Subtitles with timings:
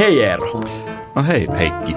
[0.00, 0.60] Hei Eero.
[1.14, 1.96] No hei Heikki.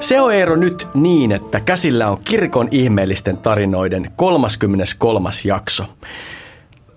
[0.00, 5.30] Se on Eero nyt niin, että käsillä on kirkon ihmeellisten tarinoiden 33.
[5.44, 5.84] jakso.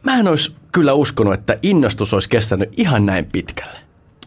[0.03, 3.79] Mä en olisi kyllä uskonut, että innostus olisi kestänyt ihan näin pitkälle.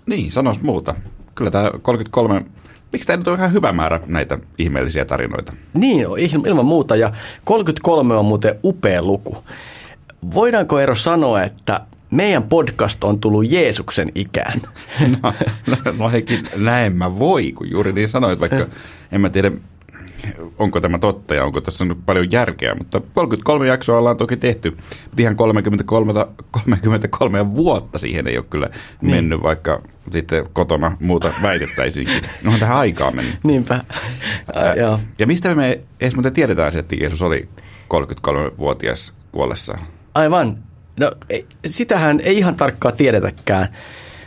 [0.06, 0.94] Niin, sanos muuta.
[1.34, 2.44] Kyllä tämä 33,
[2.92, 5.52] miksi tämä nyt on ihan hyvä määrä näitä ihmeellisiä tarinoita?
[5.74, 6.06] Niin,
[6.46, 6.96] ilman muuta.
[6.96, 7.12] Ja
[7.44, 9.44] 33 on muuten upea luku.
[10.34, 11.80] Voidaanko Eero sanoa, että
[12.10, 14.60] meidän podcast on tullut Jeesuksen ikään?
[15.22, 15.34] No,
[15.66, 18.66] no, no Heikki, näin mä voi, kun juuri niin sanoit, vaikka
[19.12, 19.50] en mä tiedä,
[20.58, 24.70] onko tämä totta ja onko tässä nyt paljon järkeä, mutta 33 jaksoa ollaan toki tehty,
[24.70, 29.14] mutta ihan 33, 33 vuotta siihen ei ole kyllä niin.
[29.14, 32.22] mennyt, vaikka sitten kotona muuta väitettäisiinkin.
[32.44, 33.44] Onhan tähän aikaa mennyt.
[33.44, 33.84] Niinpä.
[34.54, 37.48] Ää, ja, ja mistä me edes muuten tiedetään se, että Jeesus oli
[37.94, 39.80] 33-vuotias kuollessaan?
[40.14, 40.67] Aivan.
[40.98, 41.12] No
[41.66, 43.68] sitähän ei ihan tarkkaan tiedetäkään,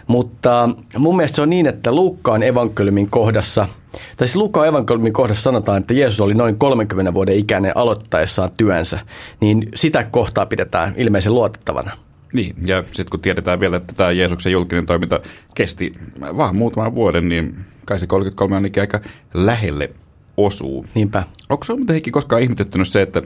[0.08, 5.44] mutta mun mielestä se on niin, että Luukkaan evankeliumin kohdassa, tai siis Luukkaan evankeliumin kohdassa
[5.44, 9.00] sanotaan, että Jeesus oli noin 30 vuoden ikäinen aloittaessaan työnsä,
[9.40, 11.92] niin sitä kohtaa pidetään ilmeisen luotettavana.
[12.34, 15.20] Niin, ja sitten kun tiedetään vielä, että tämä Jeesuksen julkinen toiminta
[15.56, 17.56] kesti vaan muutaman vuoden, niin
[17.86, 19.00] kai se 33 on aika
[19.34, 19.90] lähelle
[20.38, 20.86] osuu.
[20.96, 21.24] Niinpä.
[21.50, 23.22] Onko se muuten Heikki koskaan ihmetyttänyt se, että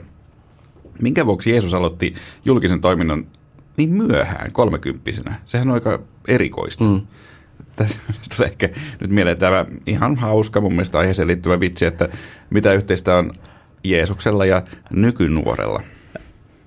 [1.01, 2.15] minkä vuoksi Jeesus aloitti
[2.45, 3.27] julkisen toiminnan
[3.77, 5.35] niin myöhään, kolmekymppisenä?
[5.45, 6.83] Sehän on aika erikoista.
[6.83, 7.01] Mm.
[7.75, 7.97] Tässä
[8.35, 12.09] tulee ehkä nyt mieleen tämä ihan hauska mun mielestä aiheeseen liittyvä vitsi, että
[12.49, 13.31] mitä yhteistä on
[13.83, 15.81] Jeesuksella ja nykynuorella.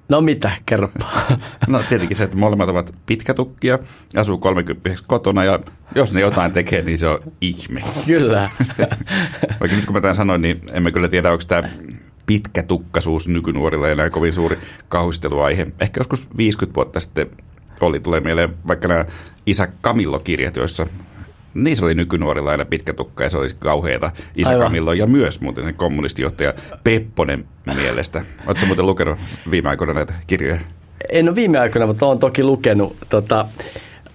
[0.08, 1.06] No mitä, kerropa.
[1.68, 3.78] No tietenkin se, että molemmat ovat pitkätukkia,
[4.16, 5.58] asuu 30 kotona ja
[5.94, 7.82] jos ne jotain tekee, niin se on ihme.
[8.06, 8.50] Kyllä.
[9.60, 11.68] Vaikka nyt kun mä tämän sanoin, niin emme kyllä tiedä, onko tämä
[12.28, 14.58] pitkä tukkaisuus nykynuorilla enää kovin suuri
[14.88, 15.66] kauhisteluaihe.
[15.80, 17.30] Ehkä joskus 50 vuotta sitten
[17.80, 19.04] oli, tulee mieleen vaikka nämä
[19.46, 20.86] Isä Kamillo-kirjat, joissa
[21.54, 24.64] niissä oli nykynuorilla aina pitkä tukka ja se olisi kauheata Isä Aivan.
[24.64, 27.44] Kamillo ja myös muuten sen kommunistijohtaja Pepponen
[27.74, 28.24] mielestä.
[28.46, 29.18] Oletko muuten lukenut
[29.50, 30.58] viime aikoina näitä kirjoja?
[31.10, 32.96] En ole viime aikoina, mutta olen toki lukenut.
[33.08, 33.46] Tota,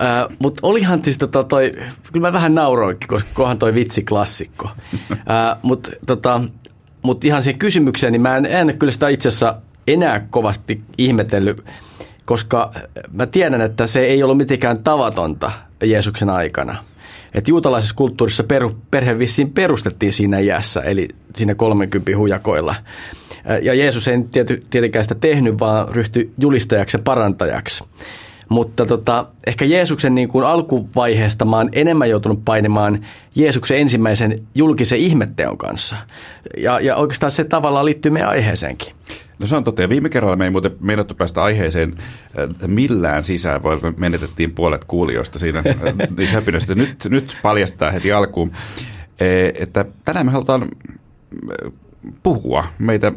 [0.01, 1.71] äh, mutta olihan siis tota toi,
[2.11, 4.69] kyllä mä vähän nauroinkin, koska kohan toi vitsi klassikko.
[5.11, 6.41] äh, mutta tota,
[7.03, 9.55] mutta ihan siihen kysymykseen, niin mä en, en kyllä sitä itse asiassa
[9.87, 11.65] enää kovasti ihmetellyt,
[12.25, 12.73] koska
[13.11, 15.51] mä tiedän, että se ei ollut mitenkään tavatonta
[15.83, 16.75] Jeesuksen aikana.
[17.33, 22.75] Että juutalaisessa kulttuurissa per, perhe vissiin perustettiin siinä iässä, eli siinä 30 hujakoilla.
[23.61, 24.17] Ja Jeesus ei
[24.69, 27.83] tietenkään sitä tehnyt, vaan ryhtyi julistajaksi ja parantajaksi.
[28.53, 33.05] Mutta tota, ehkä Jeesuksen niin kuin alkuvaiheesta mä oon enemmän joutunut painimaan
[33.35, 35.95] Jeesuksen ensimmäisen julkisen ihmetteon kanssa.
[36.57, 38.93] Ja, ja oikeastaan se tavallaan liittyy meidän aiheeseenkin.
[39.39, 39.81] No se on totta.
[39.81, 44.51] Ja viime kerralla me ei muuten meinattu päästä aiheeseen äh, millään sisään, vaan me menetettiin
[44.51, 45.75] puolet kuulijoista siinä äh,
[46.17, 46.75] niin höpinöistä.
[46.75, 48.51] Nyt, nyt paljastaa heti alkuun,
[49.19, 51.71] e, että tänään me halutaan äh,
[52.23, 53.11] puhua meitä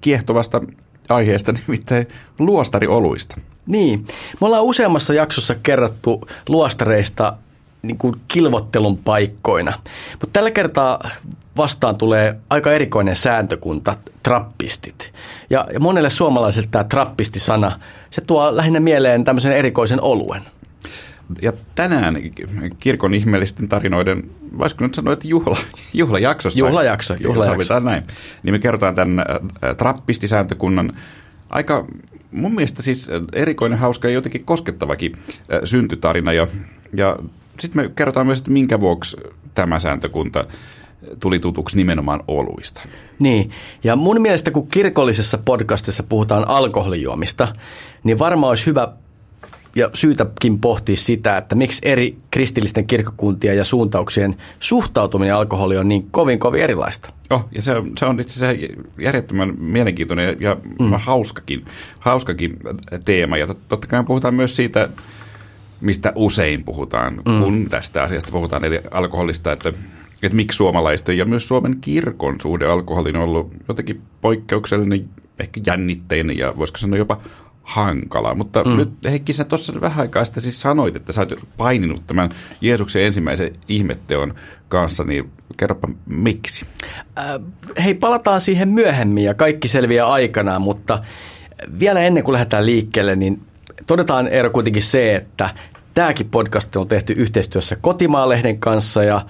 [0.00, 0.60] kiehtovasta
[1.08, 3.36] aiheesta, nimittäin luostarioluista.
[3.66, 4.06] Niin.
[4.40, 7.36] Me ollaan useammassa jaksossa kerrattu luostareista
[7.82, 9.72] niin kuin kilvottelun paikkoina.
[10.12, 11.10] Mutta tällä kertaa
[11.56, 15.12] vastaan tulee aika erikoinen sääntökunta, trappistit.
[15.50, 20.42] Ja monelle suomalaiselle tämä trappisti-sana, se tuo lähinnä mieleen tämmöisen erikoisen oluen.
[21.42, 22.16] Ja tänään
[22.78, 25.58] kirkon ihmeellisten tarinoiden, voisiko nyt sanoa, että juhla,
[25.92, 26.58] juhlajaksossa.
[26.58, 27.80] Juhlajakso, juhlajakso.
[27.80, 28.02] näin.
[28.42, 30.92] Niin me kerrotaan tämän äh, trappistisääntökunnan
[31.50, 31.86] aika
[32.30, 36.32] mun mielestä siis erikoinen, hauska ja jotenkin koskettavakin äh, syntytarina.
[36.32, 36.46] Ja,
[36.96, 37.16] ja
[37.60, 39.16] sitten me kerrotaan myös, että minkä vuoksi
[39.54, 40.44] tämä sääntökunta
[41.20, 42.82] tuli tutuksi nimenomaan oluista.
[43.18, 43.50] Niin,
[43.84, 47.48] ja mun mielestä kun kirkollisessa podcastissa puhutaan alkoholijuomista,
[48.04, 48.88] niin varmaan olisi hyvä
[49.76, 56.10] ja syytäkin pohtia sitä, että miksi eri kristillisten kirkkokuntien ja suuntauksien suhtautuminen alkoholiin on niin
[56.10, 57.14] kovin kovin erilaista.
[57.30, 60.92] Oh, ja se on, se on itse asiassa järjettömän mielenkiintoinen ja mm.
[60.92, 61.64] hauskakin,
[61.98, 62.56] hauskakin
[63.04, 63.36] teema.
[63.36, 64.88] Ja totta kai puhutaan myös siitä,
[65.80, 67.42] mistä usein puhutaan, mm.
[67.42, 69.68] kun tästä asiasta puhutaan, eli alkoholista, että,
[70.22, 76.38] että miksi suomalaisten ja myös Suomen kirkon suhde alkoholin on ollut jotenkin poikkeuksellinen, ehkä jännitteinen
[76.38, 77.20] ja voisiko sanoa jopa
[77.64, 78.34] hankala.
[78.34, 78.76] Mutta mm.
[78.76, 82.30] nyt Heikki, sä tuossa vähän aikaa sitten siis sanoit, että sä oot paininut tämän
[82.60, 84.34] Jeesuksen ensimmäisen ihmetteon
[84.68, 86.66] kanssa, niin kerropa miksi?
[87.18, 87.24] Äh,
[87.84, 91.02] hei, palataan siihen myöhemmin ja kaikki selviää aikanaan, mutta
[91.78, 93.42] vielä ennen kuin lähdetään liikkeelle, niin
[93.86, 95.50] todetaan Eero kuitenkin se, että
[95.94, 99.26] tämäkin podcast on tehty yhteistyössä Kotimaalehden kanssa ja,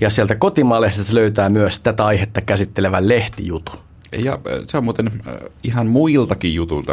[0.00, 3.78] ja sieltä Kotimaalehdestä löytää myös tätä aihetta käsittelevän lehtijutun.
[4.18, 6.92] Ja äh, se on muuten äh, ihan muiltakin jutulta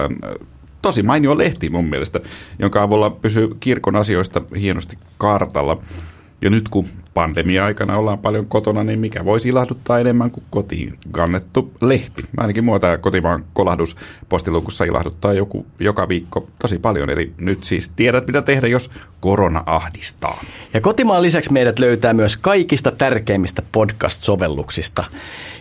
[0.81, 2.19] tosi mainio lehti mun mielestä,
[2.60, 5.78] jonka avulla pysyy kirkon asioista hienosti kartalla.
[6.42, 11.72] Ja nyt kun pandemia-aikana ollaan paljon kotona, niin mikä voisi ilahduttaa enemmän kuin kotiin kannettu
[11.81, 12.24] lehti.
[12.38, 13.95] Ainakin mua tämä kotimaan kolahdus
[14.30, 17.10] postilukussa ilahduttaa joku, joka viikko tosi paljon.
[17.10, 20.44] Eli nyt siis tiedät, mitä tehdä, jos korona ahdistaa.
[20.74, 25.04] Ja kotimaan lisäksi meidät löytää myös kaikista tärkeimmistä podcast-sovelluksista.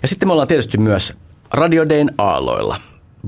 [0.03, 1.17] Ja sitten me ollaan tietysti myös
[1.55, 2.77] Radio Dayn aalloilla.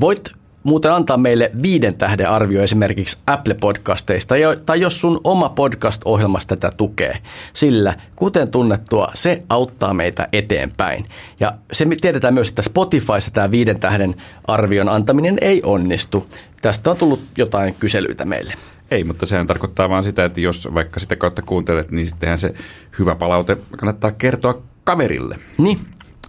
[0.00, 4.34] Voit muuten antaa meille viiden tähden arvio esimerkiksi Apple-podcasteista,
[4.66, 7.18] tai jos sun oma podcast-ohjelmas tätä tukee.
[7.52, 11.06] Sillä, kuten tunnettua, se auttaa meitä eteenpäin.
[11.40, 14.14] Ja se tiedetään myös, että Spotifyssa tämä viiden tähden
[14.46, 16.26] arvion antaminen ei onnistu.
[16.62, 18.54] Tästä on tullut jotain kyselyitä meille.
[18.90, 22.54] Ei, mutta sehän tarkoittaa vaan sitä, että jos vaikka sitä kautta kuuntelet, niin sittenhän se
[22.98, 25.38] hyvä palaute kannattaa kertoa kaverille.
[25.58, 25.78] Niin,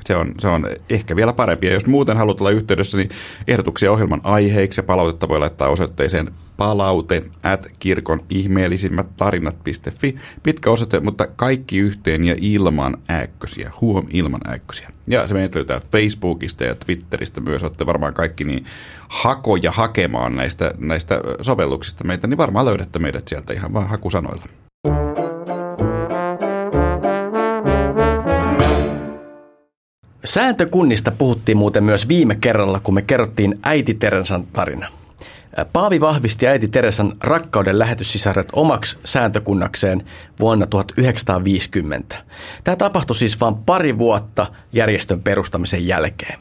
[0.06, 1.68] se on, se on ehkä vielä parempi.
[1.68, 3.10] Ja jos muuten haluat olla yhteydessä, niin
[3.48, 10.16] ehdotuksia ohjelman aiheiksi ja palautetta voi laittaa osoitteeseen palaute at kirkon ihmeellisimmät tarinat.fi.
[10.44, 13.72] Pitkä osoite, mutta kaikki yhteen ja ilman äkkösiä.
[13.82, 14.90] Huom, ilman äkkösiä.
[15.08, 17.64] Ja se meidät löytää Facebookista ja Twitteristä myös.
[17.64, 18.66] Olette varmaan kaikki niin
[19.08, 24.46] hakoja hakemaan näistä, näistä sovelluksista meitä, niin varmaan löydätte meidät sieltä ihan vaan hakusanoilla.
[30.26, 34.88] Sääntökunnista puhuttiin muuten myös viime kerralla, kun me kerrottiin äiti Teresan tarina.
[35.74, 40.06] Paavi vahvisti äiti Teresan rakkauden lähetyssisaret omaksi sääntökunnakseen
[40.40, 42.16] vuonna 1950.
[42.64, 46.40] Tämä tapahtui siis vain pari vuotta järjestön perustamisen jälkeen.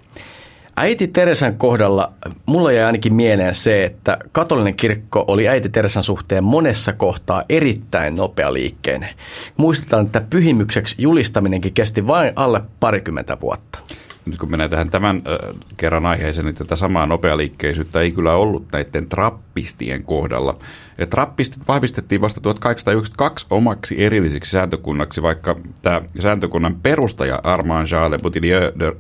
[0.76, 2.12] Äiti Teresan kohdalla
[2.46, 8.16] mulla jäi ainakin mieleen se, että katolinen kirkko oli äiti Teresan suhteen monessa kohtaa erittäin
[8.16, 9.08] nopea liikkeinen.
[9.56, 13.78] Muistetaan, että pyhimykseksi julistaminenkin kesti vain alle parikymmentä vuotta.
[14.26, 18.66] Nyt kun mennään tähän tämän äh, kerran aiheeseen, niin tätä samaa nopealiikkeisyyttä ei kyllä ollut
[18.72, 20.58] näiden trappistien kohdalla.
[20.98, 28.72] Ja trappistit vahvistettiin vasta 1892 omaksi erilliseksi sääntökunnaksi, vaikka tämä sääntökunnan perustaja Armand Charles Boutillier
[28.78, 28.92] de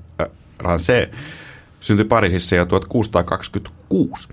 [0.58, 1.14] Rancé
[1.82, 4.28] syntyi Pariisissa jo 1626.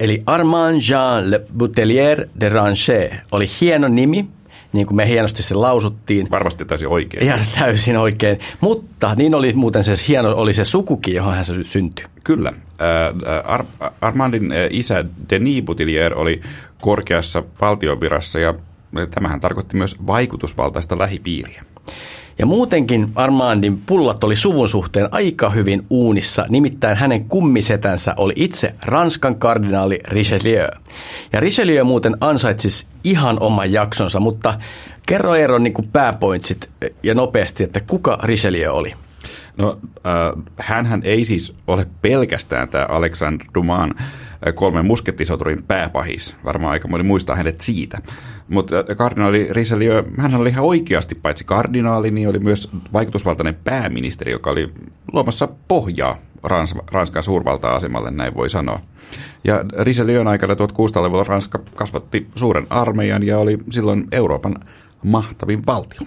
[0.00, 4.28] Eli Armand Jean Le Boutelier de Ranchet oli hieno nimi,
[4.72, 6.30] niin kuin me hienosti se lausuttiin.
[6.30, 7.26] Varmasti täysin oikein.
[7.26, 8.38] Ja täysin oikein.
[8.60, 12.04] Mutta niin oli muuten se hieno oli se sukukin, johon hän syntyi.
[12.24, 12.52] Kyllä.
[13.44, 13.64] Ar-
[14.00, 16.40] Armandin isä Denis Boutelier oli
[16.80, 18.54] korkeassa valtiovirassa ja
[19.10, 21.64] tämähän tarkoitti myös vaikutusvaltaista lähipiiriä.
[22.40, 28.74] Ja muutenkin Armandin pullat oli suvun suhteen aika hyvin uunissa, nimittäin hänen kummisetänsä oli itse
[28.84, 30.68] Ranskan kardinaali Richelieu.
[31.32, 34.54] Ja Richelieu muuten ansaitsisi ihan oman jaksonsa, mutta
[35.06, 36.70] kerro Eero niin pääpointsit
[37.02, 38.92] ja nopeasti, että kuka Richelieu oli?
[39.56, 46.36] No, äh, hänhän ei siis ole pelkästään tämä Alexandre Dumas äh, kolmen muskettisoturin pääpahis.
[46.44, 47.98] Varmaan aika moni muistaa hänet siitä.
[48.50, 54.32] Mutta äh, kardinaali Richelieu, hän oli ihan oikeasti paitsi kardinaali, niin oli myös vaikutusvaltainen pääministeri,
[54.32, 54.72] joka oli
[55.12, 58.80] luomassa pohjaa Rans, Ranskan suurvalta-asemalle, näin voi sanoa.
[59.44, 64.54] Ja Richelieun aikana 1600-luvulla Ranska kasvatti suuren armeijan ja oli silloin Euroopan
[65.04, 66.00] mahtavin valtio.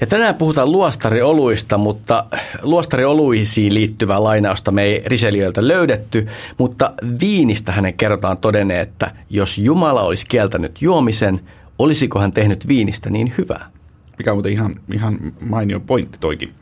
[0.00, 2.24] Ja tänään puhutaan luostarioluista, mutta
[2.62, 6.26] luostarioluisiin liittyvää lainausta me ei Riseliöltä löydetty,
[6.58, 11.40] mutta viinistä hänen kerrotaan todenneen, että jos Jumala olisi kieltänyt juomisen,
[11.78, 13.70] olisiko hän tehnyt viinistä niin hyvää?
[14.18, 16.54] Mikä on muuten ihan, ihan mainio pointti toikin.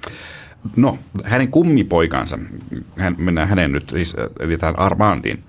[0.77, 2.39] No, hänen kummipoikansa,
[2.97, 5.43] hän, mennään hänen nyt, siis, eli tähän Armandiin.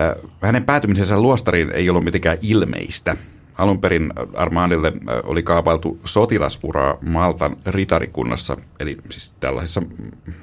[0.00, 3.16] Äh, hänen päätymisensä luostariin ei ollut mitenkään ilmeistä–
[3.58, 4.92] Alun perin Armandille
[5.24, 9.82] oli kaavailtu sotilasuraa Maltan ritarikunnassa, eli siis tällaisessa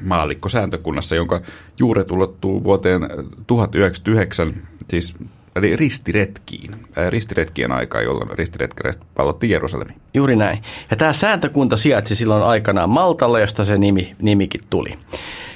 [0.01, 1.41] maallikkosääntökunnassa, jonka
[1.79, 3.01] juuret ulottuu vuoteen
[3.47, 4.53] 1099,
[4.89, 5.15] siis
[5.55, 6.75] eli ristiretkiin,
[7.09, 9.93] ristiretkien aikaa, jolloin ristiretkereistä pallotti Jerusalemi.
[10.13, 10.61] Juuri näin.
[10.91, 14.97] Ja tämä sääntökunta sijaitsi silloin aikanaan Maltalla, josta se nimi, nimikin tuli.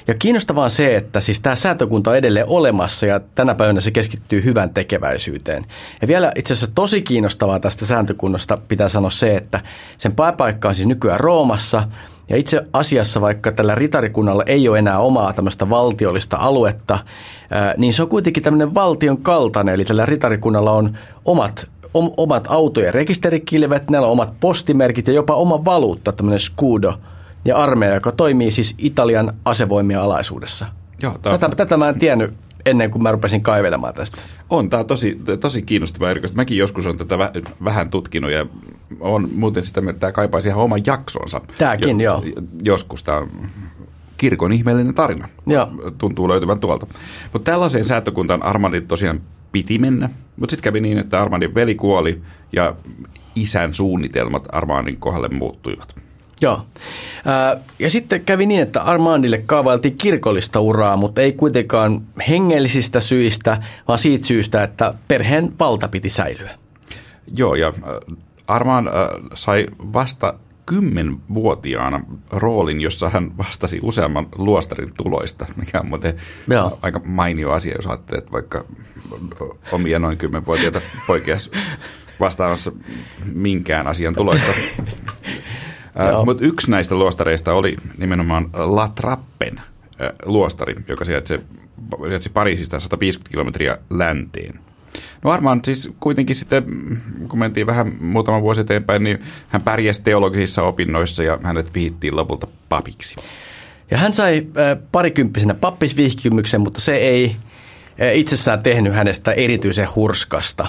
[0.07, 3.91] Ja kiinnostavaa on se, että siis tämä säätökunta on edelleen olemassa ja tänä päivänä se
[3.91, 5.65] keskittyy hyvän tekeväisyyteen.
[6.01, 9.62] Ja vielä itse asiassa tosi kiinnostavaa tästä sääntökunnasta pitää sanoa se, että
[9.98, 11.83] sen pääpaikka on siis nykyään Roomassa
[12.29, 17.00] ja itse asiassa, vaikka tällä ritarikunnalla ei ole enää omaa tämmöistä valtiollista aluetta,
[17.77, 19.75] niin se on kuitenkin tämmöinen valtion kaltainen.
[19.75, 21.67] Eli tällä ritarikunnalla on omat,
[22.17, 26.93] omat autojen rekisterikilvet, näillä on omat postimerkit ja jopa oma valuutta, tämmöinen scudo–
[27.46, 30.66] ja armeija, joka toimii siis Italian asevoimien alaisuudessa.
[31.02, 31.56] Joo, tätä, on...
[31.56, 32.34] tätä mä en tiennyt
[32.66, 34.18] ennen kuin mä rupesin kaivelemaan tästä.
[34.50, 36.36] On, tämä on tosi, tosi kiinnostava erikoista.
[36.36, 37.18] Mäkin joskus olen tätä
[37.64, 38.46] vähän tutkinut ja
[39.00, 41.42] on muuten sitä, että tämä kaipaisi ihan oman jaksonsa.
[41.58, 42.44] Tämäkin, jo, joo.
[42.64, 43.30] Joskus tämä on
[44.18, 45.30] kirkon ihmeellinen tarina.
[45.46, 45.68] Joo.
[45.98, 46.88] Tuntuu löytyvän tuolta.
[47.34, 49.22] Mutta tällaiseen säätökuntaan Armandin tosiaan
[49.52, 52.22] piti mennä, mutta sitten kävi niin, että Armandin veli kuoli
[52.54, 52.76] ja
[53.36, 55.96] isän suunnitelmat Armandin kohdalle muuttuivat.
[56.42, 56.66] Joo.
[57.80, 64.00] Ja sitten kävi niin, että Armandille kaavailtiin kirkollista uraa, mutta ei kuitenkaan hengellisistä syistä, vaan
[64.00, 66.50] siitä syystä, että perheen valta piti säilyä.
[67.36, 67.74] Joo, ja
[68.48, 68.88] Armand
[69.34, 70.34] sai vasta
[70.66, 76.16] kymmenvuotiaana roolin, jossa hän vastasi useamman luostarin tuloista, mikä on muuten
[76.50, 76.80] Joo.
[76.82, 78.66] aika mainio asia, jos ajattelee, että vaikka
[79.72, 81.38] omia noin kymmenvuotiaita poikia
[82.20, 82.72] vastaamassa
[83.34, 84.52] minkään asian tuloista.
[86.26, 89.62] Mutta yksi näistä luostareista oli nimenomaan La Trappen
[90.26, 91.40] luostari, joka sijaitsi,
[92.08, 94.60] sijaitsi Pariisista 150 kilometriä länteen.
[95.24, 96.64] No varmaan siis kuitenkin sitten,
[97.30, 102.48] kun mentiin vähän muutama vuosi eteenpäin, niin hän pärjäsi teologisissa opinnoissa ja hänet vihittiin lopulta
[102.70, 103.16] papiksi.
[103.92, 104.48] Ja hän sai
[104.92, 107.36] parikymppisenä pappisvihkimyksen, mutta se ei
[108.14, 110.68] itsessään tehnyt hänestä erityisen hurskasta.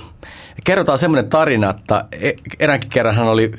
[0.65, 3.53] Kerrotaan semmoinen tarina, että e, eräänkin kerran hän oli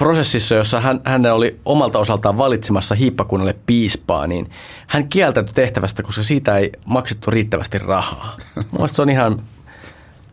[0.00, 4.50] prosessissa, jossa hän, hän oli omalta osaltaan valitsemassa hiippakunnalle piispaa, niin
[4.86, 8.36] hän kieltäytyi tehtävästä, koska siitä ei maksettu riittävästi rahaa.
[8.72, 9.42] Mielestäni se on ihan,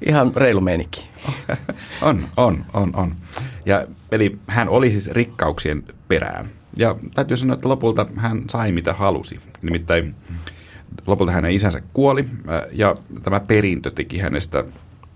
[0.05, 1.09] ihan reilu meininki.
[2.01, 3.11] On, on, on, on.
[3.65, 6.49] Ja, eli hän oli siis rikkauksien perään.
[6.77, 9.39] Ja täytyy sanoa, että lopulta hän sai mitä halusi.
[9.61, 10.15] Nimittäin
[11.07, 12.25] lopulta hänen isänsä kuoli
[12.71, 14.63] ja tämä perintö teki hänestä,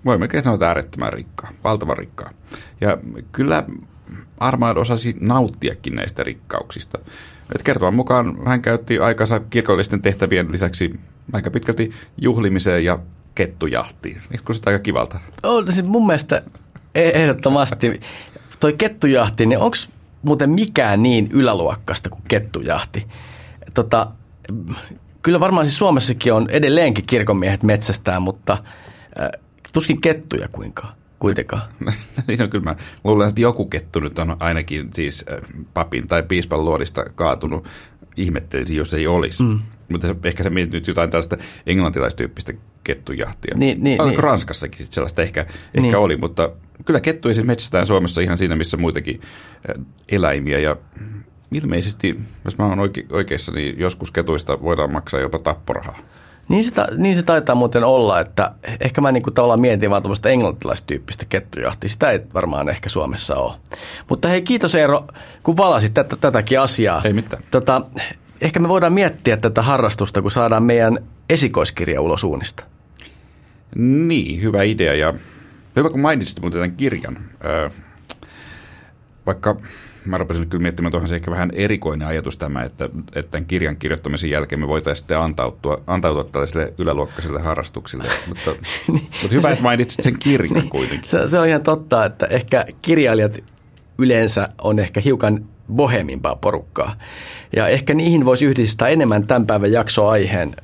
[0.05, 2.29] voi melkein sanoa, äärettömän rikkaa, valtavan rikkaa.
[2.81, 2.97] Ja
[3.31, 3.65] kyllä
[4.37, 6.99] Armand osasi nauttiakin näistä rikkauksista.
[7.55, 10.99] Et kertovan mukaan hän käytti aikansa kirkollisten tehtävien lisäksi
[11.33, 12.99] aika pitkälti juhlimiseen ja
[13.35, 14.21] kettujahtiin.
[14.31, 15.19] Eikö se aika kivalta?
[15.43, 16.43] On, siis mun mielestä
[16.95, 18.01] e- ehdottomasti.
[18.59, 19.77] Toi kettujahti, niin onko
[20.21, 23.07] muuten mikään niin yläluokkasta kuin kettujahti?
[23.73, 24.07] Tota,
[25.21, 29.29] kyllä varmaan siis Suomessakin on edelleenkin kirkonmiehet metsästää, mutta äh,
[29.73, 30.87] tuskin kettuja kuinka
[31.21, 31.61] kuitenkaan.
[32.27, 36.23] niin no, kyllä mä luulen, että joku kettu nyt on ainakin siis äh, papin tai
[36.23, 37.67] piispan luodista kaatunut.
[38.17, 39.43] Ihmettelisin, jos ei olisi.
[39.43, 39.59] Mm.
[39.91, 43.57] Mutta ehkä se mietit nyt jotain tällaista englantilaistyyppistä kettujahtia.
[43.57, 44.19] Niin, niin, niin.
[44.19, 45.95] Ranskassakin sellaista ehkä, ehkä niin.
[45.95, 46.49] oli, mutta
[46.85, 50.59] kyllä kettuja siis metsästään Suomessa ihan siinä, missä muitakin äh, eläimiä.
[50.59, 50.75] Ja
[51.51, 55.99] ilmeisesti, jos mä oon oike- oikeassa, niin joskus ketuista voidaan maksaa jopa tapporahaa.
[56.51, 60.01] Niin se, niin se taitaa muuten olla, että ehkä mä niin kuin tavallaan mietin vaan
[60.01, 61.89] tuommoista englantilaistyyppistä kettujahtia.
[61.89, 63.53] Sitä ei varmaan ehkä Suomessa ole.
[64.09, 65.07] Mutta hei, kiitos Eero,
[65.43, 67.01] kun valasit tätä, tätäkin asiaa.
[67.03, 67.43] Ei mitään.
[67.51, 67.81] Tota,
[68.41, 72.63] ehkä me voidaan miettiä tätä harrastusta, kun saadaan meidän esikoiskirja ulos uunista.
[73.75, 75.13] Niin, hyvä idea ja
[75.75, 77.17] hyvä kun mainitsit muuten tämän kirjan.
[77.45, 77.69] Öö,
[79.25, 79.55] vaikka
[80.05, 83.77] mä rupesin kyllä miettimään, että se ehkä vähän erikoinen ajatus tämä, että, että tämän kirjan
[83.77, 88.03] kirjoittamisen jälkeen me voitaisiin sitten antautua, antautua tällaisille yläluokkaisille harrastuksille.
[88.27, 88.51] mutta,
[88.87, 91.09] niin, mutta hyvä, se, että mainitsit sen kirjan niin, kuitenkin.
[91.09, 93.37] Se, se on ihan totta, että ehkä kirjailijat
[93.97, 96.95] yleensä on ehkä hiukan bohemimpaa porukkaa.
[97.55, 100.55] Ja ehkä niihin voisi yhdistää enemmän tämän päivän jaksoaiheen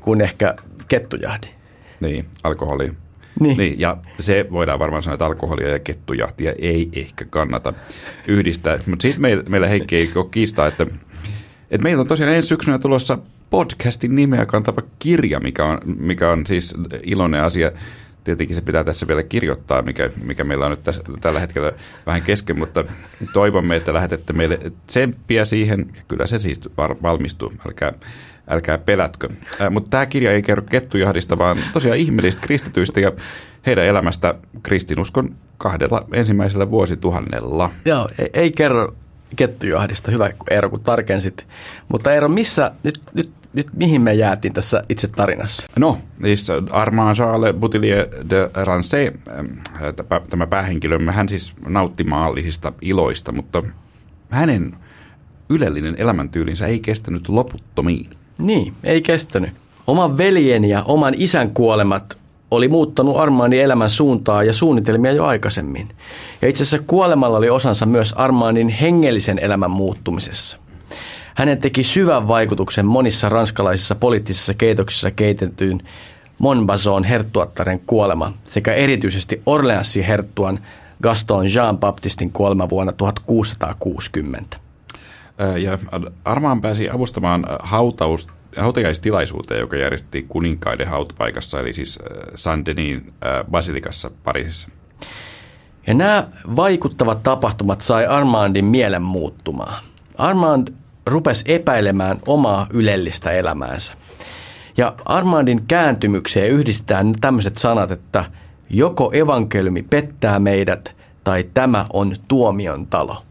[0.00, 0.54] kuin ehkä
[0.88, 1.46] kettujahdi.
[2.00, 2.92] Niin, alkoholi
[3.40, 3.58] niin.
[3.58, 3.80] niin.
[3.80, 7.72] Ja se voidaan varmaan sanoa, että alkoholia ja kettujahtia ei ehkä kannata
[8.28, 8.78] yhdistää.
[8.86, 10.86] Mutta sitten meillä, meillä Heikki ei ole kiistaa, että,
[11.70, 13.18] että meillä on tosiaan ensi syksynä tulossa
[13.50, 17.72] podcastin nimeä kantava kirja, mikä on, mikä on siis iloinen asia.
[18.24, 21.72] Tietenkin se pitää tässä vielä kirjoittaa, mikä, mikä meillä on nyt tässä, tällä hetkellä
[22.06, 22.84] vähän kesken, mutta
[23.32, 26.60] toivomme, että lähetätte meille tsemppiä siihen, ja kyllä se siis
[27.02, 27.52] valmistuu.
[27.66, 27.92] Älkää,
[28.48, 29.28] älkää pelätkö.
[29.60, 33.12] Äh, mutta tämä kirja ei kerro kettujahdista, vaan tosiaan ihmeellisistä kristityistä ja
[33.66, 37.70] heidän elämästä kristinuskon kahdella ensimmäisellä vuosituhannella.
[37.84, 38.94] Joo, ei, ei kerro
[39.36, 40.10] kettujahdista.
[40.10, 41.46] Hyvä Eero, kun tarkensit.
[41.88, 45.66] Mutta Eero, missä nyt, nyt, nyt mihin me jäätiin tässä itse tarinassa?
[45.78, 49.18] No, siis Armand Charles Boutillier de Rancé,
[50.30, 53.62] tämä päähenkilömme, hän siis nautti maallisista iloista, mutta
[54.30, 54.76] hänen
[55.48, 58.10] ylellinen elämäntyylinsä ei kestänyt loputtomiin.
[58.38, 59.50] Niin, ei kestänyt.
[59.86, 62.18] Oman veljen ja oman isän kuolemat
[62.50, 65.88] oli muuttanut Armaanin elämän suuntaa ja suunnitelmia jo aikaisemmin.
[66.42, 70.58] Ja itse asiassa kuolemalla oli osansa myös Armaanin hengellisen elämän muuttumisessa.
[71.34, 75.82] Hänen teki syvän vaikutuksen monissa ranskalaisissa poliittisissa keitoksissa keitettyyn
[76.38, 80.60] Monbazon herttuattaren kuolema sekä erityisesti Orleansin herttuan
[81.02, 84.65] Gaston Jean-Baptistin kuolema vuonna 1660.
[85.58, 85.78] Ja
[86.24, 91.98] Armaan pääsi avustamaan hautaus, hautajaistilaisuuteen, joka järjestettiin kuninkaiden hautapaikassa, eli siis
[92.34, 93.12] Saint-Denis
[93.50, 94.68] basilikassa Pariisissa.
[95.86, 99.84] Ja nämä vaikuttavat tapahtumat sai Armandin mielen muuttumaan.
[100.18, 100.68] Armand
[101.06, 103.92] rupesi epäilemään omaa ylellistä elämäänsä.
[104.76, 108.24] Ja Armandin kääntymykseen yhdistetään tämmöiset sanat, että
[108.70, 113.22] joko evankeliumi pettää meidät tai tämä on tuomion talo.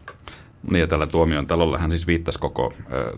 [0.70, 3.16] Niin ja tällä tuomion talolla hän siis viittasi koko ö,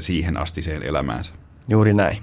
[0.00, 1.32] siihen astiseen elämäänsä.
[1.68, 2.22] Juuri näin.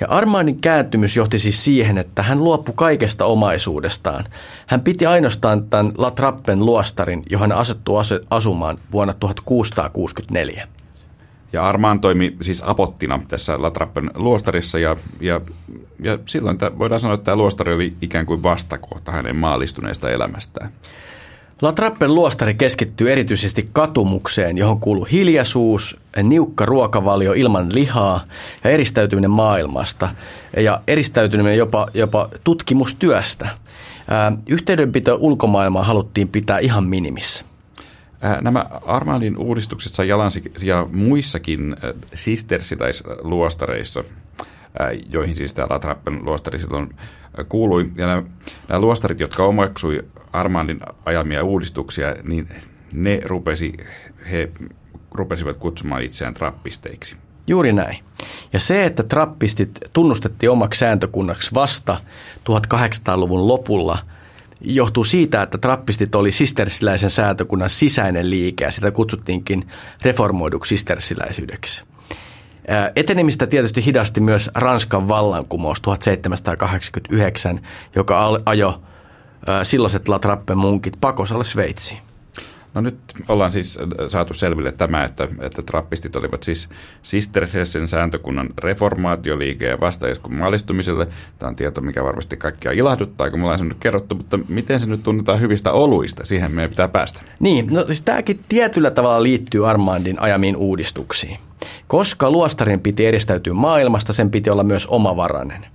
[0.00, 4.24] Ja Armandin kääntymys johti siis siihen, että hän luopui kaikesta omaisuudestaan.
[4.66, 10.68] Hän piti ainoastaan tämän La Trappen luostarin, johon hän asettui asumaan vuonna 1664.
[11.52, 15.40] Ja Armaan toimi siis apottina tässä Latrappen luostarissa ja, ja,
[16.00, 20.70] ja silloin tämä, voidaan sanoa, että tämä luostari oli ikään kuin vastakohta hänen maallistuneesta elämästään.
[21.62, 28.24] Latrappen luostari keskittyy erityisesti katumukseen, johon kuuluu hiljaisuus, niukka ruokavalio ilman lihaa
[28.64, 30.08] ja eristäytyminen maailmasta
[30.56, 33.48] ja eristäytyminen jopa, jopa tutkimustyöstä.
[34.08, 37.44] Ää, yhteydenpito ulkomaailmaan haluttiin pitää ihan minimissä.
[38.40, 41.76] Nämä Armandin uudistukset sai jalansi ja muissakin
[42.14, 44.04] sistersiläisluostareissa,
[45.10, 46.96] joihin siis tämä Latrappen luostari silloin
[47.48, 47.90] kuului.
[47.96, 48.22] Ja nämä,
[48.68, 52.48] nämä luostarit, jotka omaksui Armandin ajamia uudistuksia, niin
[52.92, 53.72] ne rupesi,
[54.30, 54.50] he
[55.10, 57.16] rupesivat kutsumaan itseään trappisteiksi.
[57.46, 57.98] Juuri näin.
[58.52, 61.96] Ja se, että trappistit tunnustettiin omaksi sääntökunnaksi vasta
[62.50, 63.98] 1800-luvun lopulla–
[64.60, 69.68] johtuu siitä, että trappistit oli sistersiläisen sääntökunnan sisäinen liike ja sitä kutsuttiinkin
[70.02, 71.84] reformoiduksi sistersiläisyydeksi.
[72.96, 77.60] Etenemistä tietysti hidasti myös Ranskan vallankumous 1789,
[77.94, 78.72] joka ajoi
[79.62, 82.00] silloiset La Trappen munkit pakosalle Sveitsiin.
[82.74, 82.98] No nyt
[83.28, 86.68] ollaan siis saatu selville tämä, että, että trappistit olivat siis
[87.02, 91.08] Sistersessen sääntökunnan reformaatioliike ja vastaiskun maalistumiselle.
[91.38, 94.80] Tämä on tieto, mikä varmasti kaikkia ilahduttaa, kun me ollaan sen nyt kerrottu, mutta miten
[94.80, 96.24] se nyt tunnetaan hyvistä oluista?
[96.24, 97.20] Siihen meidän pitää päästä.
[97.40, 101.38] Niin, no siis tämäkin tietyllä tavalla liittyy Armandin ajamiin uudistuksiin.
[101.88, 105.66] Koska luostarin piti eristäytyä maailmasta, sen piti olla myös omavarainen.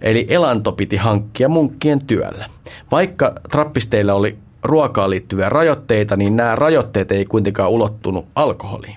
[0.00, 2.44] Eli elanto piti hankkia munkkien työllä.
[2.90, 8.96] Vaikka trappisteilla oli ruokaan liittyviä rajoitteita, niin nämä rajoitteet ei kuitenkaan ulottunut alkoholiin.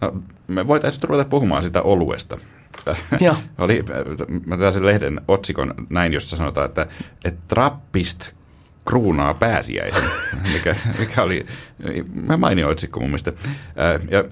[0.00, 0.12] No,
[0.48, 2.36] me voitaisiin ruveta puhumaan sitä oluesta.
[3.20, 3.36] Joo.
[3.58, 3.84] Oli,
[4.46, 6.86] mä tällaisen lehden otsikon näin, jossa sanotaan, että,
[7.24, 8.28] että trappist
[8.84, 10.10] kruunaa pääsiäisen,
[10.52, 11.46] mikä, mikä oli
[12.14, 13.32] mä mainio otsikko mun mielestä.
[14.10, 14.24] Ja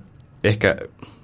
[0.45, 0.77] ehkä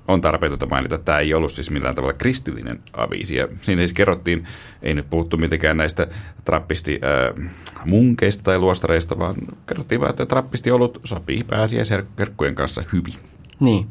[0.08, 3.36] on tarpeetonta mainita, että tämä ei ollut siis millään tavalla kristillinen aviisi.
[3.36, 4.46] Ja siinä siis kerrottiin,
[4.82, 6.06] ei nyt puhuttu mitenkään näistä
[6.44, 7.50] trappisti äh,
[7.84, 9.34] munkeista tai luostareista, vaan
[9.66, 13.14] kerrottiin vain, että trappisti ollut sopii pääsiäisherkkujen kanssa hyvin.
[13.60, 13.86] Niin.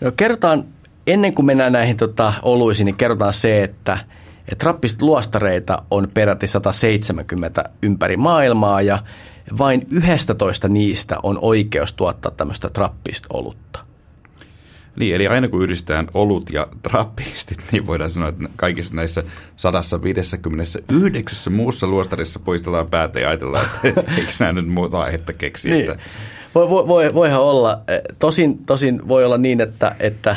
[0.00, 0.64] No, kerrotaan,
[1.06, 3.98] ennen kuin mennään näihin tota, oluisiin, niin kerrotaan se, että
[4.52, 8.98] et trappist luostareita on peräti 170 ympäri maailmaa ja
[9.58, 13.87] vain 11 niistä on oikeus tuottaa tämmöistä trappist-olutta.
[14.98, 19.22] Niin, eli aina kun yhdistetään olut ja trappistit, niin voidaan sanoa, että kaikissa näissä
[19.56, 25.74] 159 muussa luostarissa poistellaan päätä ja ajatellaan, että eikö nämä nyt muuta aihetta keksiä.
[25.74, 25.90] Niin.
[25.90, 26.02] Että...
[26.54, 27.80] Voi, voi, voi, voihan olla.
[28.18, 30.36] Tosin, tosin voi olla niin, että, että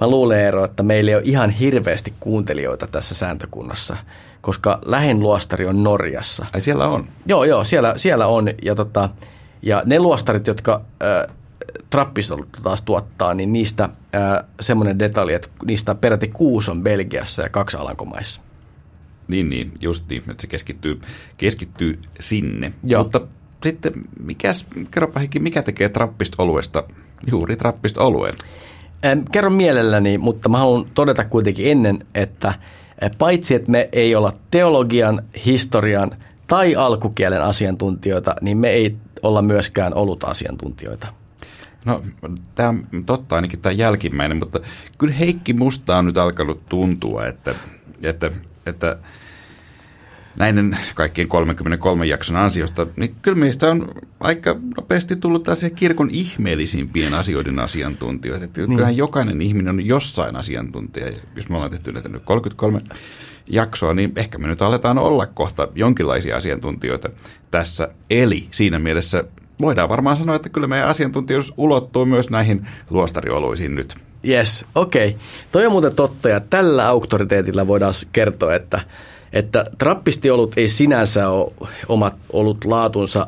[0.00, 3.96] mä luulen Eero, että meillä ei ole ihan hirveästi kuuntelijoita tässä sääntökunnassa,
[4.40, 6.46] koska lähin luostari on Norjassa.
[6.54, 7.04] Ai siellä on?
[7.26, 8.48] Joo, joo, siellä, siellä on.
[8.62, 9.08] Ja, tota,
[9.62, 10.80] ja ne luostarit, jotka...
[11.02, 11.36] Äh,
[11.90, 13.88] Trappis taas tuottaa, niin niistä
[14.60, 18.40] semmoinen detalji, että niistä peräti kuusi on Belgiassa ja kaksi Alankomaissa.
[19.28, 21.00] Niin, niin, just niin, että se keskittyy,
[21.36, 22.72] keskittyy sinne.
[22.84, 23.02] Joo.
[23.02, 23.20] Mutta
[23.62, 26.84] sitten, mikäs, kerropa Heikki, mikä tekee Trappist-oluesta
[27.30, 28.34] juuri Trappist-oluen?
[29.32, 32.54] Kerro mielelläni, mutta mä haluan todeta kuitenkin ennen, että
[33.18, 36.10] paitsi että me ei olla teologian, historian
[36.46, 41.06] tai alkukielen asiantuntijoita, niin me ei olla myöskään ollut asiantuntijoita.
[41.84, 42.02] No,
[42.54, 44.60] tämä on totta ainakin tämä jälkimmäinen, mutta
[44.98, 47.54] kyllä Heikki musta on nyt alkanut tuntua, että,
[48.02, 48.30] että,
[48.66, 48.96] että
[50.36, 57.14] näiden kaikkien 33 jakson ansiosta, niin kyllä meistä on aika nopeasti tullut taas kirkon ihmeellisimpien
[57.14, 58.44] asioiden asiantuntijoita.
[58.44, 58.70] Että niin.
[58.70, 61.12] Kyllähän jokainen ihminen on jossain asiantuntija.
[61.36, 62.80] Jos me ollaan tehty näitä nyt 33
[63.46, 67.08] jaksoa, niin ehkä me nyt aletaan olla kohta jonkinlaisia asiantuntijoita
[67.50, 67.88] tässä.
[68.10, 69.24] Eli siinä mielessä
[69.62, 73.94] voidaan varmaan sanoa, että kyllä meidän asiantuntijuus ulottuu myös näihin luostarioluisiin nyt.
[74.28, 75.08] Yes, okei.
[75.08, 75.20] Okay.
[75.52, 78.80] Toi on muuten totta ja tällä auktoriteetilla voidaan kertoa, että,
[79.32, 81.52] että trappistiolut ei sinänsä ole
[81.88, 83.26] omat ollut laatunsa,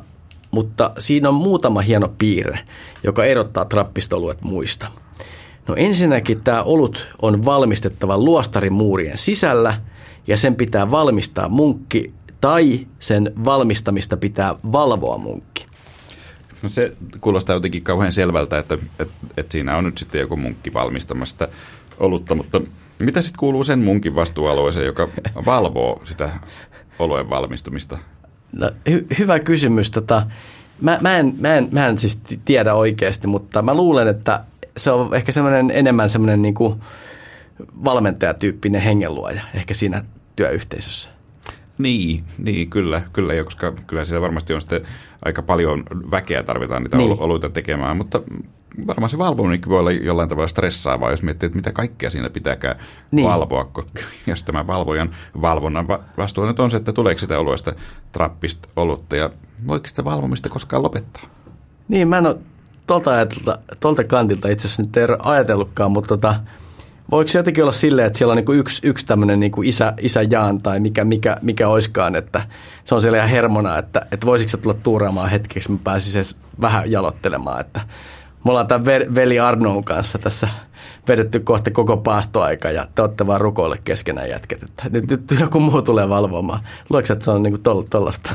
[0.50, 2.58] mutta siinä on muutama hieno piirre,
[3.04, 4.86] joka erottaa trappistoluet muista.
[5.68, 9.74] No ensinnäkin tämä olut on valmistettava luostarimuurien sisällä
[10.26, 15.66] ja sen pitää valmistaa munkki tai sen valmistamista pitää valvoa munkki.
[16.64, 20.74] No se kuulostaa jotenkin kauhean selvältä, että, että, että siinä on nyt sitten joku munkki
[20.74, 21.48] valmistamasta
[22.00, 22.60] olutta, mutta
[22.98, 25.08] mitä sitten kuuluu sen munkin vastuualueeseen, joka
[25.46, 26.30] valvoo sitä
[26.98, 27.98] oluen valmistumista?
[28.52, 29.90] No, hy- hyvä kysymys.
[29.90, 30.26] Tota,
[30.80, 34.44] mä, mä, en, mä, en, mä en siis tiedä oikeasti, mutta mä luulen, että
[34.76, 36.80] se on ehkä semmoinen enemmän semmoinen niin kuin
[37.84, 40.04] valmentajatyyppinen hengenluoja ehkä siinä
[40.36, 41.13] työyhteisössä.
[41.78, 44.82] Niin, niin kyllä, kyllä, koska kyllä siellä varmasti on sitten
[45.24, 47.16] aika paljon väkeä tarvitaan niitä niin.
[47.20, 48.20] oluita tekemään, mutta
[48.86, 52.76] varmaan se valvominenkin voi olla jollain tavalla stressaavaa, jos miettii, että mitä kaikkea siinä pitääkään
[53.10, 53.28] niin.
[53.28, 53.70] valvoa,
[54.26, 55.10] jos tämä valvojan
[55.40, 57.72] valvonnan vastuu nyt on se, että tuleeko sitä oluista
[58.12, 59.30] trappista olutta ja
[59.66, 61.22] voiko sitä valvomista koskaan lopettaa?
[61.88, 62.36] Niin, mä en ole
[62.86, 63.10] tuolta,
[63.80, 66.34] tuolta kantilta itse asiassa nyt ajatellutkaan, mutta tota,
[67.10, 70.22] Voiko se jotenkin olla silleen, että siellä on niin yksi, yksi tämmöinen niin isä, isä
[70.30, 72.42] Jaan tai mikä, mikä, mikä oiskaan, että
[72.84, 76.90] se on siellä ihan hermona, että, että voisiko se tulla tuuraamaan hetkeksi, mä pääsisin vähän
[76.90, 77.80] jalottelemaan, että
[78.44, 80.48] me ollaan tämän veli Arnon kanssa tässä
[81.08, 84.62] vedetty kohta koko paastoaika ja te olette vaan rukoille keskenään jätket.
[84.62, 86.60] Että nyt, nyt joku muu tulee valvomaan.
[86.90, 88.30] Luuletko, että se on niin tuollaista?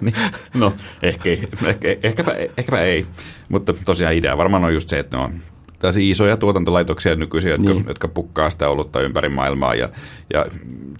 [0.00, 0.14] Niin,
[0.54, 1.30] no, ehkä,
[1.66, 3.06] ehkä, ehkäpä, ehkäpä ei.
[3.48, 5.34] Mutta tosiaan idea varmaan on just se, että ne on
[5.78, 7.84] tällaisia isoja tuotantolaitoksia nykyisiä, jotka, niin.
[7.88, 9.74] jotka pukkaa sitä olutta ympäri maailmaa.
[9.74, 9.88] Ja,
[10.34, 10.46] ja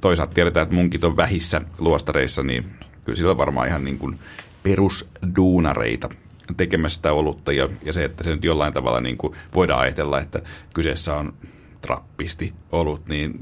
[0.00, 2.64] toisaalta tiedetään, että munkit on vähissä luostareissa, niin
[3.04, 4.18] kyllä sillä on varmaan ihan niin kuin
[4.62, 6.08] perusduunareita
[6.56, 7.52] tekemässä sitä olutta.
[7.52, 10.42] Ja, ja se, että se nyt jollain tavalla niin kuin voidaan ajatella, että
[10.74, 11.32] kyseessä on
[11.82, 13.40] trappisti olut, niin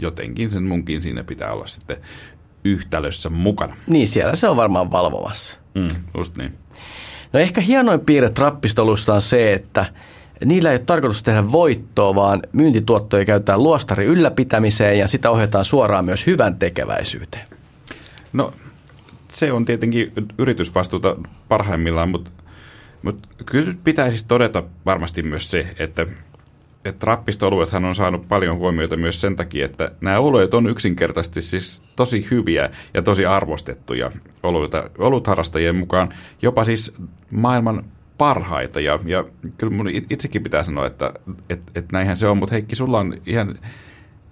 [0.00, 1.96] jotenkin sen munkin siinä pitää olla sitten
[2.64, 3.76] yhtälössä mukana.
[3.86, 5.58] Niin, siellä se on varmaan valvomassa.
[5.74, 6.54] Mm, just niin.
[7.32, 9.86] No ehkä hienoin piirre trappistolusta on se, että
[10.44, 16.04] Niillä ei ole tarkoitus tehdä voittoa, vaan myyntituottoja käytetään luostari ylläpitämiseen ja sitä ohjataan suoraan
[16.04, 17.46] myös hyvän tekeväisyyteen.
[18.32, 18.52] No
[19.28, 21.16] se on tietenkin yritysvastuuta
[21.48, 22.30] parhaimmillaan, mutta,
[23.02, 26.06] mutta kyllä pitää siis todeta varmasti myös se, että,
[26.84, 31.82] että trappistoluethan on saanut paljon huomiota myös sen takia, että nämä oluet on yksinkertaisesti siis
[31.96, 34.10] tosi hyviä ja tosi arvostettuja
[34.42, 36.94] oluita, olutharrastajien mukaan, jopa siis
[37.30, 37.84] maailman
[38.18, 39.24] parhaita ja, ja
[39.58, 41.12] kyllä mun itsekin pitää sanoa, että
[41.50, 43.58] et, et näinhän se on, mutta Heikki, sulla on ihan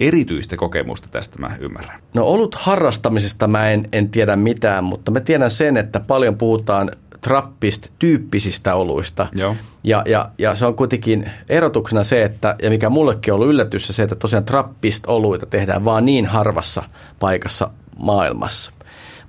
[0.01, 2.01] erityistä kokemusta tästä, mä ymmärrän.
[2.15, 6.91] No olut harrastamisesta mä en, en tiedä mitään, mutta mä tiedän sen, että paljon puhutaan
[7.21, 9.27] trappist-tyyppisistä oluista.
[9.33, 9.57] Joo.
[9.85, 13.89] Ja, ja, ja se on kuitenkin erotuksena se, että, ja mikä mullekin on ollut yllätys,
[13.89, 16.83] se, että tosiaan trappist-oluita tehdään vaan niin harvassa
[17.19, 18.73] paikassa maailmassa.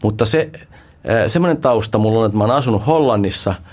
[0.03, 0.51] Mutta se,
[1.27, 3.55] semmoinen tausta mulla on, että mä oon asunut Hollannissa–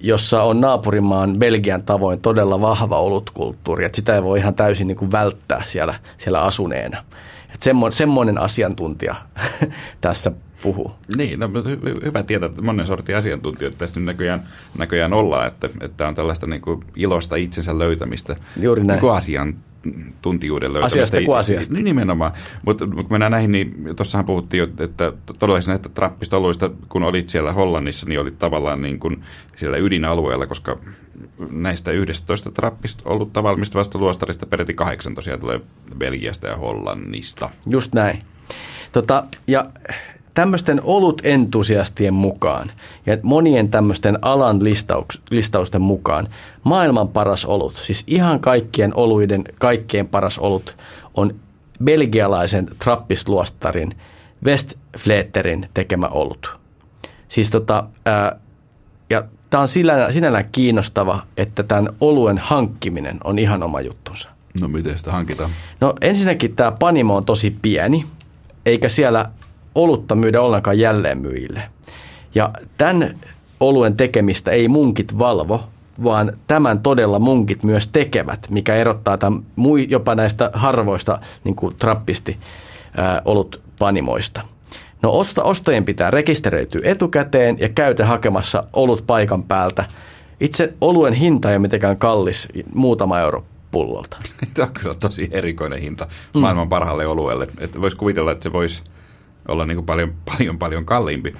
[0.00, 4.96] jossa on naapurimaan Belgian tavoin todella vahva olutkulttuuri, että sitä ei voi ihan täysin niin
[4.96, 6.98] kuin välttää siellä, siellä asuneena.
[7.44, 9.14] Että semmo, semmoinen asiantuntija
[10.00, 10.92] tässä puhuu.
[11.16, 14.42] Niin, no, hy- hyvä tietää, että monen sortin asiantuntijoita tässä nyt näköjään,
[14.78, 19.00] näköjään ollaan, että, että on tällaista niin kuin ilosta itsensä löytämistä Juuri näin.
[19.00, 19.54] Niin asian,
[20.22, 21.02] tuntijuuden löytämistä.
[21.02, 21.74] Asiasta kuin asiasta.
[21.74, 22.32] Niin nimenomaan.
[22.66, 27.52] Mutta kun mennään näihin, niin tuossahan puhuttiin jo, että todellisena että trappistoluista, kun olit siellä
[27.52, 29.22] Hollannissa, niin olit tavallaan niin kuin
[29.56, 30.78] siellä ydinalueella, koska
[31.50, 35.60] näistä 11 trappista ollutta valmistavasta luostarista peräti kahdeksan tosiaan tulee
[35.98, 37.50] Belgiasta ja Hollannista.
[37.66, 38.18] Just näin.
[38.92, 39.66] Tota, ja
[40.34, 42.70] tämmöisten olut-entusiastien mukaan
[43.06, 46.28] ja monien tämmöisten alan listauks, listausten mukaan
[46.64, 50.76] maailman paras olut, siis ihan kaikkien oluiden kaikkein paras olut
[51.14, 51.34] on
[51.84, 53.94] belgialaisen trappisluostarin
[54.44, 56.60] Westfleterin tekemä olut.
[57.28, 58.36] Siis tota, ää,
[59.10, 64.28] ja tämä on sinällään, sinällään kiinnostava, että tämän oluen hankkiminen on ihan oma juttunsa.
[64.60, 65.50] No miten sitä hankitaan?
[65.80, 68.06] No ensinnäkin tämä panimo on tosi pieni,
[68.66, 69.30] eikä siellä
[69.74, 71.62] olutta myydä ollenkaan jälleenmyyjille.
[72.34, 73.16] Ja tämän
[73.60, 75.60] oluen tekemistä ei munkit valvo,
[76.04, 79.42] vaan tämän todella munkit myös tekevät, mikä erottaa tämän
[79.88, 82.36] jopa näistä harvoista niin kuin trappisti
[82.96, 84.40] ää, olut panimoista.
[85.02, 89.84] No ostajien pitää rekisteröityä etukäteen ja käydä hakemassa olut paikan päältä.
[90.40, 94.16] Itse oluen hinta ei ole mitenkään kallis, muutama euro pullolta.
[94.54, 96.68] Tämä on kyllä tosi erikoinen hinta maailman mm.
[96.68, 97.46] parhaalle oluelle.
[97.80, 98.82] Voisi kuvitella, että se voisi
[99.48, 101.34] olla niin kuin paljon, paljon, paljon kalliimpi.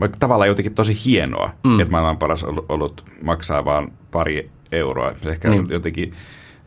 [0.00, 1.80] Vaikka tavallaan jotenkin tosi hienoa, mm.
[1.80, 5.12] että maailman paras olut maksaa vain pari euroa.
[5.30, 5.66] Ehkä niin.
[5.70, 6.12] jotenkin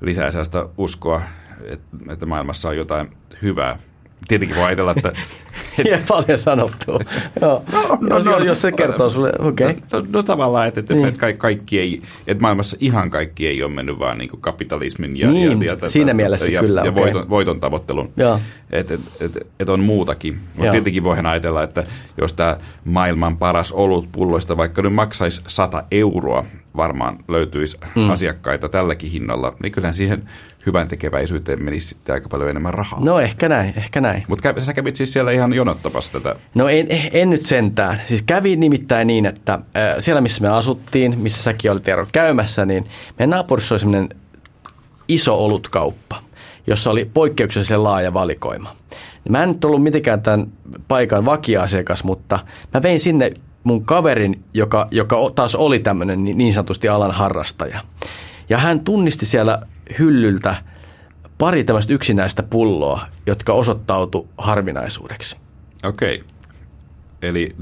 [0.01, 1.21] lisää sellaista uskoa,
[2.09, 3.09] että maailmassa on jotain
[3.41, 3.79] hyvää
[4.27, 5.11] tietenkin voi ajatella, että...
[5.85, 6.05] Et...
[6.07, 6.99] paljon sanottua.
[7.41, 7.63] Joo.
[7.71, 9.67] No, no, no, jos se kertoo no, sulle, okei.
[9.67, 9.81] Okay.
[9.91, 11.07] No, no, no, tavallaan, että, että, niin.
[11.07, 15.63] että kaikki ei, että maailmassa ihan kaikki ei ole mennyt vaan niin kapitalismin ja, niin,
[15.63, 17.03] ja, ja, siinä mielessä ja, kyllä, ja okay.
[17.03, 18.13] voiton, voiton tavoittelun.
[18.69, 20.39] Että et, et, et on muutakin.
[20.55, 21.83] Mutta tietenkin voihan ajatella, että
[22.17, 26.45] jos tämä maailman paras olut pulloista vaikka nyt maksaisi 100 euroa,
[26.77, 28.09] varmaan löytyisi mm.
[28.09, 30.29] asiakkaita tälläkin hinnalla, niin kyllähän siihen
[30.65, 32.99] hyvän tekeväisyyteen menisi sitten aika paljon enemmän rahaa.
[33.03, 34.23] No ehkä näin, ehkä näin.
[34.27, 36.35] Mutta sä kävit siis siellä ihan jonottamassa tätä?
[36.55, 38.01] No en, en nyt sentään.
[38.05, 39.61] Siis kävi nimittäin niin, että äh,
[39.99, 42.85] siellä missä me asuttiin, missä säkin olit Eero käymässä, niin
[43.19, 44.09] meidän naapurissa oli semmoinen
[45.07, 46.19] iso olutkauppa,
[46.67, 48.75] jossa oli poikkeuksellisen laaja valikoima.
[49.29, 50.47] Mä en nyt ollut mitenkään tämän
[50.87, 52.39] paikan vakiasiakas, mutta
[52.73, 53.31] mä vein sinne
[53.67, 57.79] mun kaverin, joka, joka taas oli tämmöinen niin sanotusti alan harrastaja.
[58.49, 59.61] Ja hän tunnisti siellä
[59.99, 60.55] hyllyltä
[61.37, 65.37] pari tämmöistä yksinäistä pulloa, jotka osoittautu harvinaisuudeksi.
[65.83, 66.15] Okei.
[66.15, 66.27] Okay.
[67.21, 67.55] Eli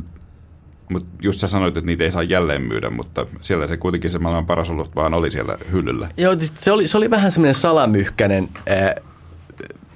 [0.89, 4.19] mutta just sä sanoit, että niitä ei saa jälleen myydä, mutta siellä se kuitenkin se
[4.19, 6.09] maailman paras ollut vaan oli siellä hyllyllä.
[6.17, 8.95] Joo, siis se oli, se oli vähän semmoinen salamyhkäinen ää,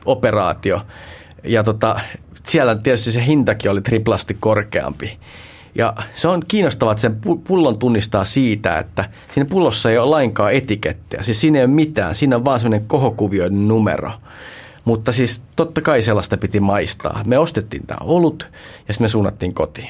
[0.06, 0.82] operaatio.
[1.44, 2.00] Ja tota,
[2.48, 5.20] siellä tietysti se hintakin oli triplasti korkeampi.
[5.80, 10.54] Ja se on kiinnostavaa, että sen pullon tunnistaa siitä, että siinä pullossa ei ole lainkaan
[10.54, 11.24] etikettiä.
[11.24, 14.12] Siis siinä ei ole mitään, siinä on vaan semmoinen kohokuvioiden numero.
[14.86, 17.24] Mutta siis totta kai sellaista piti maistaa.
[17.26, 18.48] Me ostettiin tämä olut
[18.88, 19.90] ja sitten me suunnattiin kotiin.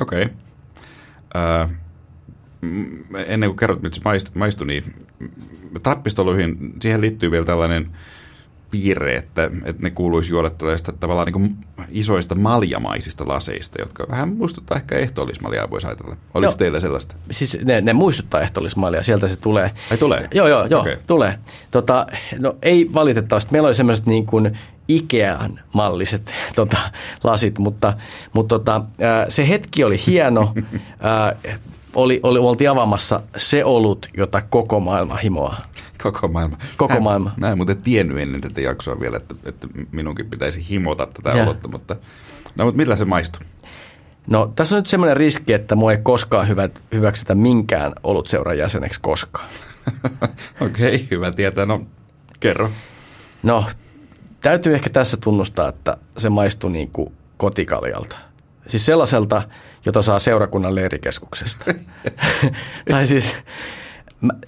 [0.00, 0.22] Okei.
[0.22, 0.34] Okay.
[1.62, 1.70] Äh,
[3.26, 5.06] ennen kuin kerrot, mitä se maistui, niin
[5.82, 7.90] trappistoluihin, siihen liittyy vielä tällainen–
[8.70, 11.56] piirre, että, että ne kuuluisi juoda tällaista tavallaan niin
[11.88, 16.16] isoista maljamaisista laseista, jotka vähän muistuttaa ehkä ehtoollismaljaa, voisi ajatella.
[16.34, 16.56] Oliko joo.
[16.56, 17.14] teillä sellaista?
[17.30, 19.70] Siis ne, ne muistuttaa ehtoollismaljaa, sieltä se tulee.
[19.90, 20.28] Ai tulee?
[20.34, 20.96] Joo, joo, joo okay.
[21.06, 21.38] tulee.
[21.70, 22.06] Tota,
[22.38, 23.52] no ei valitettavasti.
[23.52, 26.78] Meillä oli semmoiset niin kuin Ikean malliset tota,
[27.24, 27.92] lasit, mutta,
[28.32, 28.84] mutta tota,
[29.28, 30.54] se hetki oli hieno.
[31.94, 35.62] oli, oli, oltiin avaamassa se olut, jota koko maailma himoaa.
[36.02, 36.58] Koko maailma.
[36.76, 37.32] Koko mä, maailma.
[37.36, 41.44] Mä en muuten tiennyt ennen tätä jaksoa vielä, että, että minunkin pitäisi himota tätä ja.
[41.44, 41.96] olutta, mutta,
[42.56, 43.40] no, mutta millä se maistuu?
[44.26, 49.00] No tässä on nyt semmoinen riski, että mua ei koskaan hyvä, hyväksytä minkään olutseuran jäseneksi
[49.00, 49.48] koskaan.
[50.60, 51.66] Okei, okay, hyvä tietää.
[51.66, 51.86] No
[52.40, 52.70] kerro.
[53.42, 53.64] No
[54.40, 58.16] täytyy ehkä tässä tunnustaa, että se maistuu niin kuin kotikaljalta.
[58.68, 59.42] Siis sellaiselta,
[59.86, 61.74] jota saa seurakunnan leirikeskuksesta.
[62.90, 63.36] tai siis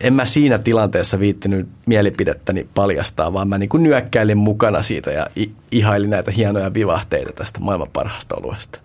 [0.01, 5.27] en mä siinä tilanteessa viittinyt mielipidettäni paljastaa, vaan mä niin kuin nyökkäilin mukana siitä ja
[5.71, 8.79] ihailin näitä hienoja vivahteita tästä maailman parhaasta oluesta.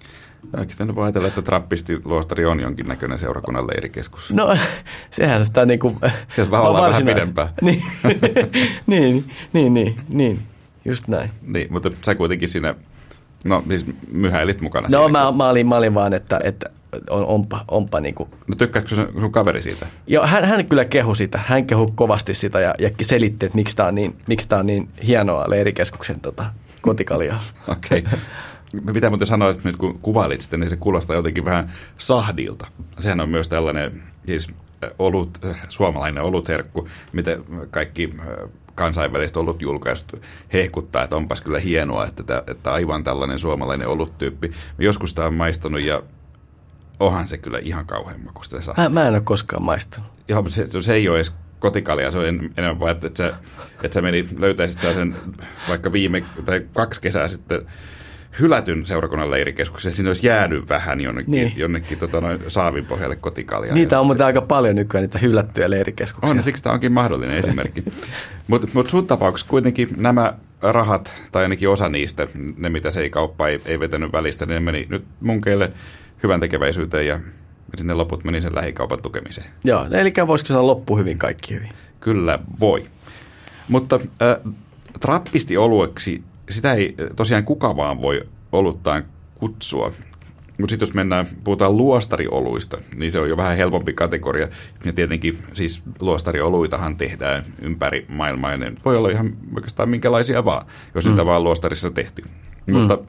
[0.57, 4.31] Oikeastaan voi ajatella, että trappisti luostari on jonkinnäköinen seurakunnan leirikeskus.
[4.33, 4.57] No,
[5.11, 5.97] sehän sitä niin kuin...
[6.27, 7.49] Siellä vähän ollaan vähän pidempään.
[7.61, 7.83] niin,
[8.87, 10.39] niin, niin, niin, niin,
[10.85, 11.31] just näin.
[11.41, 12.75] Niin, mutta sä kuitenkin siinä
[13.47, 14.87] No siis myhäilit mukana.
[14.91, 16.69] No mä, mä, olin, mä olin vaan, että, että
[17.09, 18.29] on, onpa, onpa niin kuin.
[18.47, 19.87] No tykkääkö sun, sun kaveri siitä?
[20.07, 21.39] Joo, hän, hän kyllä kehu sitä.
[21.45, 24.65] Hän kehu kovasti sitä ja, ja selitti, että miksi tämä on niin, miksi tää on
[24.65, 26.45] niin hienoa leirikeskuksen tota,
[26.81, 27.43] kotikaljaa.
[27.67, 27.99] Okei.
[27.99, 28.19] Okay.
[28.93, 32.67] Mitä muuten sanoit, nyt kun kuvailit sitä, niin se kuulostaa jotenkin vähän sahdilta.
[32.99, 34.47] Sehän on myös tällainen, siis
[34.99, 37.37] olut, suomalainen olutherkku, mitä
[37.71, 38.09] kaikki
[38.77, 40.19] kansainväliset olut julkaistu
[40.53, 44.51] hehkuttaa, että onpas kyllä hienoa, että, että aivan tällainen suomalainen oluttyyppi.
[44.79, 46.03] Joskus tämä on maistanut ja
[46.99, 48.57] onhan se kyllä ihan kauhean makusta.
[48.77, 50.11] Mä, mä en ole koskaan maistanut.
[50.27, 53.33] Joo, se, se ei ole edes kotikalja, se on enemmän vaan, että, että, sä,
[53.83, 55.15] että sä meni, löytäisit sen
[55.69, 57.61] vaikka viime tai kaksi kesää sitten
[58.39, 61.53] hylätyn seurakunnan leirikeskuksen, siinä olisi jäänyt vähän jonnekin, niin.
[61.55, 63.73] jonnekin tota, noin saavin pohjalle kotikaalia.
[63.73, 66.29] Niitä on muuten aika paljon nykyään, niitä hylättyjä leirikeskuksia.
[66.29, 67.83] On, siksi tämä onkin mahdollinen esimerkki.
[68.47, 73.09] Mutta mut sun tapauksessa kuitenkin nämä rahat, tai ainakin osa niistä, ne mitä se ei
[73.09, 75.71] kauppa ei, ei vetänyt välistä, niin ne meni nyt munkeille
[76.23, 77.19] hyvän tekeväisyyteen ja
[77.77, 79.47] sinne loput meni sen lähikaupan tukemiseen.
[79.63, 81.69] Joo, eli voisiko sanoa loppu hyvin, kaikki hyvin?
[81.99, 82.85] Kyllä voi.
[83.67, 84.53] Mutta äh,
[84.99, 89.03] trappisti olueksi sitä ei tosiaan kuka vaan voi oluttaan
[89.35, 89.91] kutsua.
[90.57, 94.47] Mutta sitten jos mennään, puhutaan luostarioluista, niin se on jo vähän helpompi kategoria.
[94.85, 100.65] Ja tietenkin siis luostarioluitahan tehdään ympäri maailmaa, ja ne voi olla ihan oikeastaan minkälaisia vaan,
[100.95, 101.09] jos mm.
[101.09, 102.23] niitä vaan luostarissa tehty.
[102.65, 102.73] Mm.
[102.73, 102.99] Mutta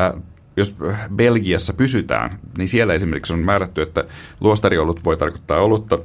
[0.00, 0.22] äh,
[0.56, 0.76] jos
[1.16, 4.04] Belgiassa pysytään, niin siellä esimerkiksi on määrätty, että
[4.40, 5.98] luostariolut voi tarkoittaa olutta,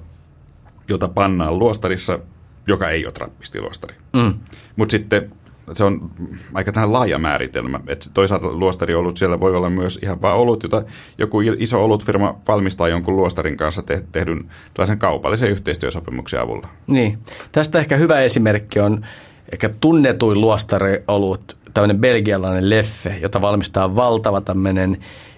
[0.87, 2.19] jota pannaan luostarissa,
[2.67, 3.95] joka ei ole trappistiluostari.
[4.13, 4.33] Mm.
[4.75, 5.31] Mutta sitten
[5.73, 6.11] se on
[6.53, 7.79] aika tähän laaja määritelmä.
[7.87, 10.83] Että toisaalta luostariolut siellä voi olla myös ihan vaan olut, jota
[11.17, 16.67] joku iso olutfirma valmistaa jonkun luostarin kanssa te- tehdyn tällaisen kaupallisen yhteistyösopimuksen avulla.
[16.87, 17.17] Niin.
[17.51, 19.05] Tästä ehkä hyvä esimerkki on
[19.51, 24.97] ehkä tunnetuin luostariolut, tämmöinen belgialainen Leffe, jota valmistaa valtava tämmöinen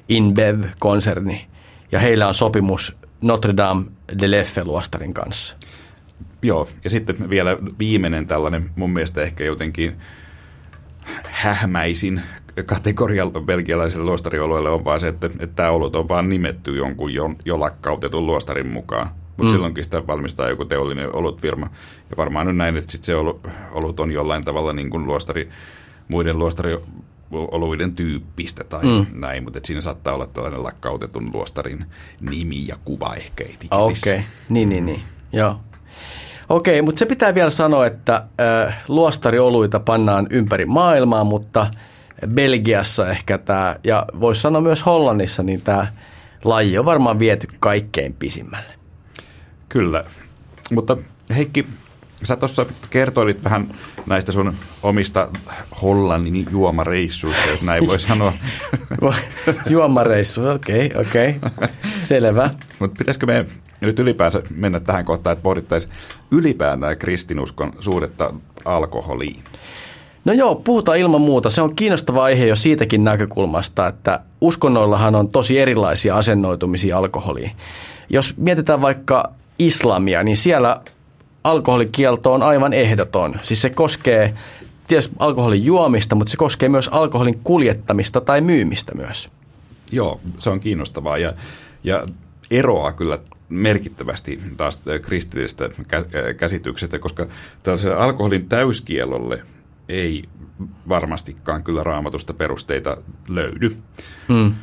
[0.10, 1.46] InBev-konserni.
[1.92, 3.86] Ja heillä on sopimus Notre Dame
[4.22, 5.57] de Leffe-luostarin kanssa.
[6.48, 9.96] Joo, ja sitten vielä viimeinen tällainen mun mielestä ehkä jotenkin
[11.24, 12.22] hähmäisin
[12.66, 17.30] kategoria belgialaiselle luostariolueelle on vaan se, että, että tämä olut on vaan nimetty jonkun jo,
[17.46, 19.10] jo lakkautetun luostarin mukaan.
[19.38, 19.50] mutta mm.
[19.50, 21.70] silloinkin sitä valmistaa joku teollinen olutfirma.
[22.10, 23.16] Ja varmaan nyt näin, että sit se
[23.72, 25.50] olut on jollain tavalla niin kuin luostari,
[26.08, 26.78] muiden luostari
[27.32, 29.06] oluiden tyyppistä tai mm.
[29.14, 31.86] näin, mutta siinä saattaa olla tällainen lakkautetun luostarin
[32.22, 34.22] nimi ja kuva ehkä Okei, okay.
[34.50, 35.02] niin, niin, niin,
[35.34, 35.60] joo.
[36.50, 41.68] Okei, mutta se pitää vielä sanoa, että äh, luostarioluita pannaan ympäri maailmaa, mutta
[42.28, 45.88] Belgiassa ehkä tämä, ja voisi sanoa myös Hollannissa, niin tämä
[46.44, 48.74] laji on varmaan viety kaikkein pisimmälle.
[49.70, 50.04] Kyllä,
[50.72, 50.98] mutta
[51.36, 51.68] Heikki,
[52.24, 53.70] sä tuossa kertoilit vähän
[54.06, 55.28] näistä sun omista
[55.82, 58.34] Hollannin juomareissuista, jos näin voi sanoa.
[59.70, 61.70] Juomareissu, okei, okay, okei, okay.
[62.02, 62.50] selvä.
[62.80, 63.46] Mutta pitäisikö me
[63.82, 65.94] nyt ylipäänsä mennä tähän kohtaan, että pohdittaisiin
[66.32, 68.34] ylipäätään kristinuskon suhdetta
[68.66, 69.44] alkoholiin?
[70.26, 71.50] No joo, puhutaan ilman muuta.
[71.50, 77.52] Se on kiinnostava aihe jo siitäkin näkökulmasta, että uskonnoillahan on tosi erilaisia asennoitumisia alkoholiin.
[78.10, 80.82] Jos mietitään vaikka islamia, niin siellä
[81.44, 83.36] alkoholikielto on aivan ehdoton.
[83.44, 84.34] Siis se koskee
[84.88, 89.30] tietysti alkoholin juomista, mutta se koskee myös alkoholin kuljettamista tai myymistä myös.
[89.92, 91.34] Joo, se on kiinnostavaa ja,
[91.84, 92.06] ja
[92.52, 95.70] eroaa kyllä merkittävästi taas kristillisestä
[96.38, 97.28] käsityksestä, koska
[97.64, 99.42] tällaiselle alkoholin täyskielolle
[99.90, 100.24] ei
[100.90, 103.78] varmastikaan kyllä raamatusta perusteita löydy.
[104.30, 104.54] Hmm.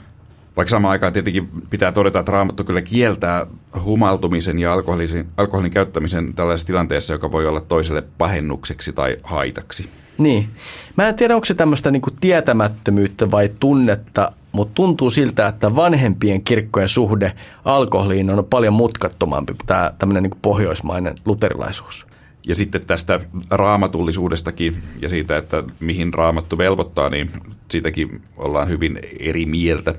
[0.56, 3.46] Vaikka samaan aikaan tietenkin pitää todeta, että raamattu kyllä kieltää
[3.84, 9.88] humaltumisen ja alkoholin, alkoholin käyttämisen tällaisessa tilanteessa, joka voi olla toiselle pahennukseksi tai haitaksi.
[10.18, 10.48] Niin.
[10.96, 16.42] Mä en tiedä, onko se tämmöistä niinku tietämättömyyttä vai tunnetta, mutta tuntuu siltä, että vanhempien
[16.42, 17.32] kirkkojen suhde
[17.64, 22.06] alkoholiin on paljon mutkattomampi tämä tämmöinen niinku pohjoismainen luterilaisuus.
[22.46, 27.30] Ja sitten tästä raamatullisuudestakin ja siitä, että mihin raamattu velvoittaa, niin
[27.70, 29.94] siitäkin ollaan hyvin eri mieltä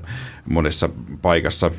[0.48, 0.88] monessa
[1.22, 1.70] paikassa.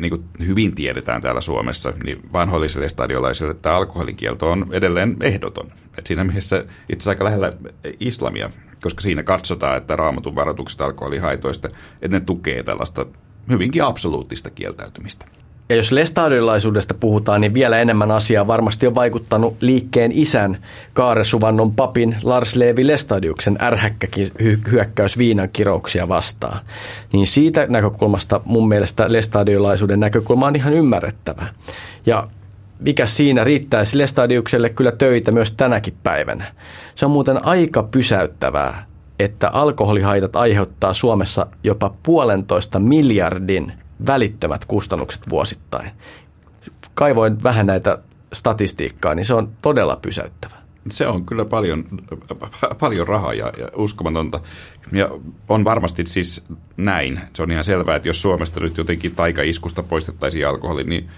[0.00, 5.72] Niin kuin hyvin tiedetään täällä Suomessa, niin vanhoilliselle stadiolaisille tämä alkoholikielto on edelleen ehdoton.
[5.98, 7.52] Et siinä mielessä itse aika lähellä
[8.00, 8.50] islamia,
[8.82, 11.68] koska siinä katsotaan, että raamatun varoitukset alkoholihaitoista,
[12.02, 13.06] että ne tukee tällaista
[13.50, 15.26] hyvinkin absoluuttista kieltäytymistä.
[15.68, 20.58] Ja jos lestadiolaisuudesta puhutaan, niin vielä enemmän asiaa varmasti on vaikuttanut liikkeen isän
[20.92, 24.28] Kaaresuvannon papin Lars Leevi Lestadiuksen ärhäkkäkin
[24.72, 26.58] hyökkäys viinan kirouksia vastaan.
[27.12, 31.46] Niin siitä näkökulmasta mun mielestä lestadiolaisuuden näkökulma on ihan ymmärrettävä.
[32.06, 32.28] Ja
[32.80, 36.52] mikä siinä riittäisi Lestadiukselle kyllä töitä myös tänäkin päivänä.
[36.94, 38.86] Se on muuten aika pysäyttävää,
[39.18, 43.72] että alkoholihaitat aiheuttaa Suomessa jopa puolentoista miljardin
[44.06, 45.90] välittömät kustannukset vuosittain.
[46.94, 47.98] Kaivoin vähän näitä
[48.32, 50.54] statistiikkaa, niin se on todella pysäyttävä.
[50.90, 51.84] Se on kyllä paljon,
[52.80, 54.40] paljon rahaa ja, ja uskomatonta.
[54.92, 55.08] Ja
[55.48, 56.44] on varmasti siis
[56.76, 57.20] näin.
[57.34, 61.08] Se on ihan selvää, että jos Suomesta nyt jotenkin taikaiskusta poistettaisiin alkoholi, niin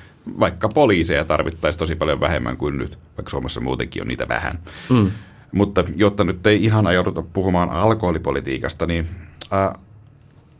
[0.40, 4.58] vaikka poliiseja tarvittaisiin tosi paljon vähemmän kuin nyt, vaikka Suomessa muutenkin on niitä vähän.
[4.90, 5.10] Mm.
[5.52, 9.06] Mutta jotta nyt ei ihan ajauduta puhumaan alkoholipolitiikasta, niin
[9.52, 9.80] äh,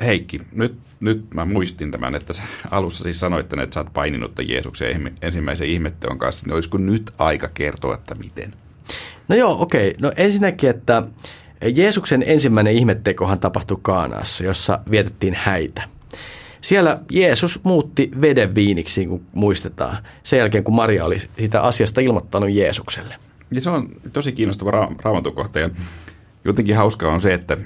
[0.01, 4.33] Heikki, nyt, nyt mä muistin tämän, että sä alussa siis sanoit, että sä oot paininut
[4.49, 8.55] Jeesuksen ensimmäisen ihmetteon kanssa, niin olisiko nyt aika kertoa, että miten?
[9.29, 9.89] No joo, okei.
[9.89, 10.01] Okay.
[10.03, 11.03] No ensinnäkin, että
[11.75, 15.83] Jeesuksen ensimmäinen ihmettekohan tapahtui Kaanaassa, jossa vietettiin häitä.
[16.61, 22.51] Siellä Jeesus muutti veden viiniksi, kun muistetaan, sen jälkeen kun Maria oli sitä asiasta ilmoittanut
[22.51, 23.15] Jeesukselle.
[23.51, 25.71] Ja se on tosi kiinnostava ra- raamatukohta ja
[26.45, 27.57] jotenkin hauskaa on se, että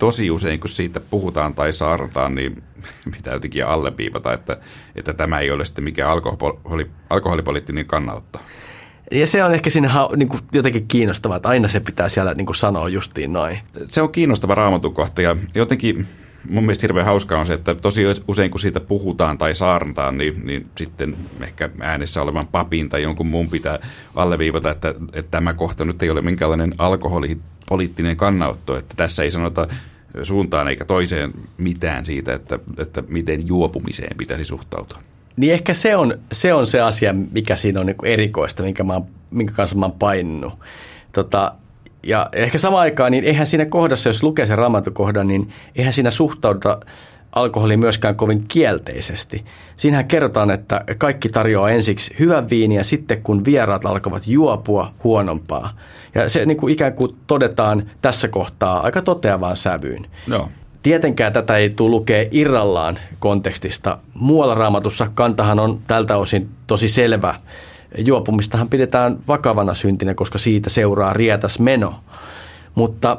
[0.00, 2.62] tosi usein, kun siitä puhutaan tai saarnataan, niin
[3.16, 4.56] pitää jotenkin alleviivata, että,
[4.96, 8.40] että tämä ei ole sitten mikään alkoholi, alkoholipoliittinen kannanotto.
[9.10, 12.46] Ja se on ehkä siinä niin kuin jotenkin kiinnostavaa, että aina se pitää siellä niin
[12.46, 13.58] kuin sanoa justiin noin.
[13.88, 16.06] Se on kiinnostava raamatukohta ja jotenkin
[16.48, 20.46] mun mielestä hirveän hauskaa on se, että tosi usein kun siitä puhutaan tai saarnataan, niin,
[20.46, 23.78] niin sitten ehkä äänessä olevan papin tai jonkun muun pitää
[24.14, 29.68] alleviivata, että, että tämä kohta nyt ei ole minkäänlainen alkoholipoliittinen kannanotto, että tässä ei sanota
[30.22, 34.98] suuntaan eikä toiseen mitään siitä, että, että miten juopumiseen pitäisi suhtautua.
[35.36, 39.00] Niin ehkä se on se, on se asia, mikä siinä on niin erikoista, minkä, mä,
[39.30, 40.52] minkä kanssa mä oon painunut.
[41.12, 41.52] Tota,
[42.02, 46.10] ja ehkä samaan aikaan, niin eihän siinä kohdassa, jos lukee sen raamatukohdan, niin eihän siinä
[46.10, 46.80] suhtauduta
[47.32, 49.44] alkoholiin myöskään kovin kielteisesti.
[49.76, 55.76] Siinähän kerrotaan, että kaikki tarjoaa ensiksi hyvän viiniä, sitten kun vieraat alkavat juopua huonompaa.
[56.14, 60.06] Ja se niin kuin ikään kuin todetaan tässä kohtaa aika toteavaan sävyyn.
[60.26, 60.48] No.
[60.82, 63.98] Tietenkään tätä ei tule lukea irrallaan kontekstista.
[64.14, 67.34] Muualla raamatussa kantahan on tältä osin tosi selvä.
[67.98, 71.94] Juopumistahan pidetään vakavana syntinä, koska siitä seuraa rietas meno.
[72.74, 73.16] Mutta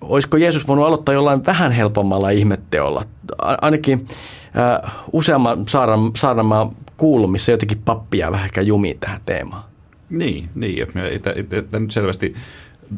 [0.00, 3.04] olisiko Jeesus voinut aloittaa jollain vähän helpommalla ihmetteolla?
[3.38, 4.06] Ainakin
[4.84, 5.64] äh, useamman
[6.16, 9.64] saarnamaan kuullut, missä jotenkin pappia vähän jumiin tähän teemaan.
[10.10, 10.86] Niin, niin.
[11.70, 12.34] Tämä nyt selvästi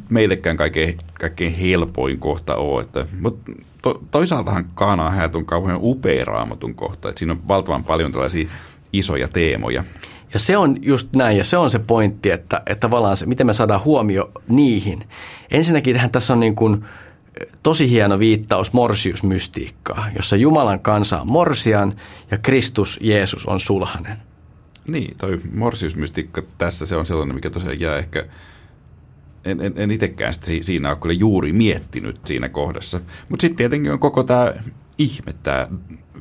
[0.09, 2.83] meillekään kaikkein, kaikkein helpoin kohta ole.
[2.83, 3.53] Että, mutta
[3.83, 7.09] to, toisaaltahan Kaanaa häät on kauhean upea raamatun kohta.
[7.09, 8.49] Että siinä on valtavan paljon tällaisia
[8.93, 9.85] isoja teemoja.
[10.35, 13.47] Ja se on just näin, ja se on se pointti, että, että tavallaan se, miten
[13.47, 15.05] me saadaan huomio niihin.
[15.51, 16.85] Ensinnäkin tähän tässä on niin kuin
[17.63, 24.17] tosi hieno viittaus morsiusmystiikkaa, jossa Jumalan kansa on morsian ja Kristus Jeesus on sulhanen.
[24.89, 28.27] Niin, toi morsiusmystiikka tässä se on sellainen, mikä tosiaan jää ehkä,
[29.45, 33.01] en, en, en itsekään sitä siinä ole kyllä juuri miettinyt siinä kohdassa.
[33.29, 34.53] Mutta sitten tietenkin on koko tämä
[34.99, 35.69] ihme, tämä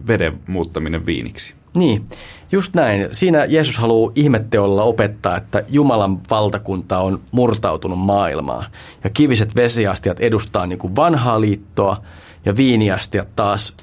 [0.07, 1.53] veden muuttaminen viiniksi.
[1.75, 2.09] Niin,
[2.51, 3.07] just näin.
[3.11, 8.65] Siinä Jeesus haluaa ihmetteolla opettaa, että Jumalan valtakunta on murtautunut maailmaan.
[9.03, 12.01] Ja kiviset vesiastiat edustaa niin kuin vanhaa liittoa
[12.45, 13.75] ja viiniastiat taas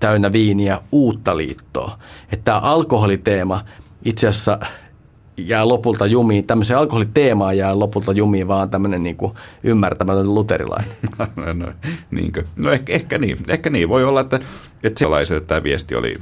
[0.00, 1.98] täynnä viiniä uutta liittoa.
[2.32, 3.64] Että tämä alkoholiteema
[4.04, 4.58] itse asiassa
[5.36, 9.16] jää lopulta jumiin, tämmöisen alkoholiteemaan jää lopulta jumiin vaan tämmöinen niin
[9.62, 10.90] ymmärtämätön luterilainen.
[11.36, 11.72] no, no,
[12.10, 12.44] niinkö?
[12.56, 13.38] no ehkä, ehkä, niin.
[13.48, 13.88] ehkä niin.
[13.88, 14.40] Voi olla, että,
[14.82, 16.16] että sellaiselle tämä viesti oli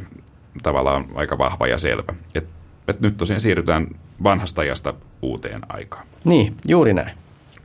[0.62, 2.14] tavallaan aika vahva ja selvä.
[2.34, 2.46] Et,
[2.88, 3.86] et nyt tosiaan siirrytään
[4.24, 6.06] vanhasta ajasta uuteen aikaan.
[6.24, 7.10] Niin, juuri näin.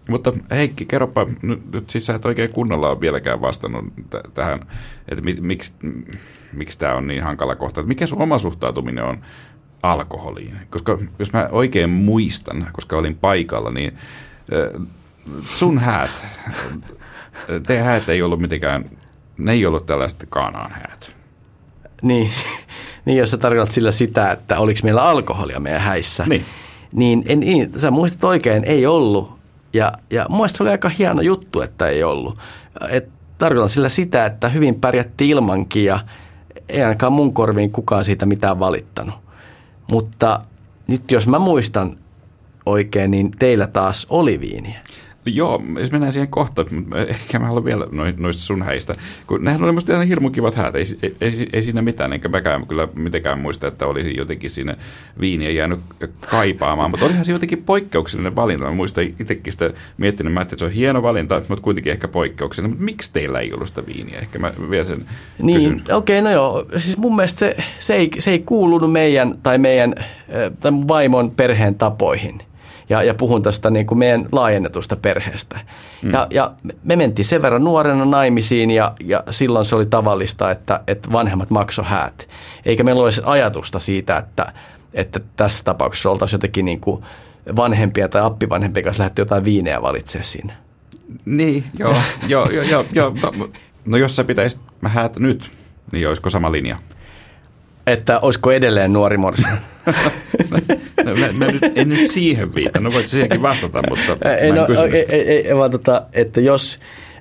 [0.10, 4.60] Mutta Heikki, kerropa, nyt, nyt siis sä et oikein kunnolla ole vieläkään vastannut t- tähän,
[5.10, 5.74] että mi, miksi,
[6.54, 7.80] miksi tämä on niin hankala kohta.
[7.80, 9.18] Että mikä sun oma suhtautuminen on
[9.84, 10.58] alkoholiin?
[10.70, 13.98] Koska jos mä oikein muistan, koska olin paikalla, niin
[15.58, 16.28] sun häät,
[17.68, 18.90] teidän häät ei ollut mitenkään,
[19.38, 21.15] ne ei ollut tällaiset kaanaan häät.
[22.02, 22.32] Niin,
[23.06, 26.26] niin jos sä tarkoitat sillä sitä, että oliko meillä alkoholia meidän häissä.
[26.28, 26.46] Niin.
[26.92, 29.32] Niin, en, niin sä muistat oikein, ei ollut.
[29.74, 32.40] Ja, ja mun se oli aika hieno juttu, että ei ollut.
[32.90, 36.00] Et tarkoitan sillä sitä, että hyvin pärjättiin ilmankin ja
[36.70, 39.16] ei ainakaan mun korviin kukaan siitä mitään valittanut.
[39.92, 40.40] Mutta
[40.88, 41.98] nyt jos mä muistan
[42.66, 44.80] oikein, niin teillä taas oli viiniä.
[45.26, 48.96] Joo, jos mennään siihen kohtaan, mutta ehkä mä haluan vielä noista sun häistä.
[49.28, 52.30] Kun nehän oli musta ihan hirmu kivat häät, ei, ei, ei, ei, siinä mitään, enkä
[52.30, 54.78] mäkään kyllä mitenkään muista, että olisi jotenkin sinne
[55.20, 55.80] viiniä jäänyt
[56.30, 58.64] kaipaamaan, mutta olihan se jotenkin poikkeuksellinen valinta.
[58.66, 62.72] Mä muistan itsekin sitä miettinyt, että se on hieno valinta, mutta kuitenkin ehkä poikkeuksellinen.
[62.72, 64.20] Mutta miksi teillä ei ollut sitä viiniä?
[64.20, 65.06] Ehkä mä vielä sen
[65.42, 66.66] Niin, okei, okay, no joo.
[66.78, 69.96] Siis mun mielestä se, se, ei, se ei kuulunut meidän tai meidän
[70.60, 72.42] tai vaimon perheen tapoihin–
[72.90, 75.60] ja, ja puhun tästä niin kuin meidän laajennetusta perheestä.
[76.02, 76.12] Mm.
[76.12, 76.52] Ja, ja
[76.84, 81.50] me mentiin sen verran nuorena naimisiin ja, ja silloin se oli tavallista, että, että vanhemmat
[81.50, 82.28] makso häät.
[82.66, 84.54] Eikä meillä olisi ajatusta siitä, että,
[84.94, 87.04] että tässä tapauksessa oltaisiin jotenkin niin kuin
[87.56, 90.54] vanhempia tai appivanhempia kanssa lähdetty jotain viineä valitsemaan siinä.
[91.26, 91.96] Niin, joo,
[92.28, 93.16] joo, joo, joo, joo.
[93.22, 93.50] No,
[93.86, 95.52] no jos sä pitäisit häät nyt,
[95.92, 96.78] niin olisiko sama linja?
[97.88, 99.48] Että olisiko edelleen nuori morsi?
[101.06, 104.68] no, mä, mä nyt, en nyt siihen viita, no voit siihenkin vastata, mutta ei, no,
[104.94, 106.80] ei, ei, ei, vaan tota, että jos,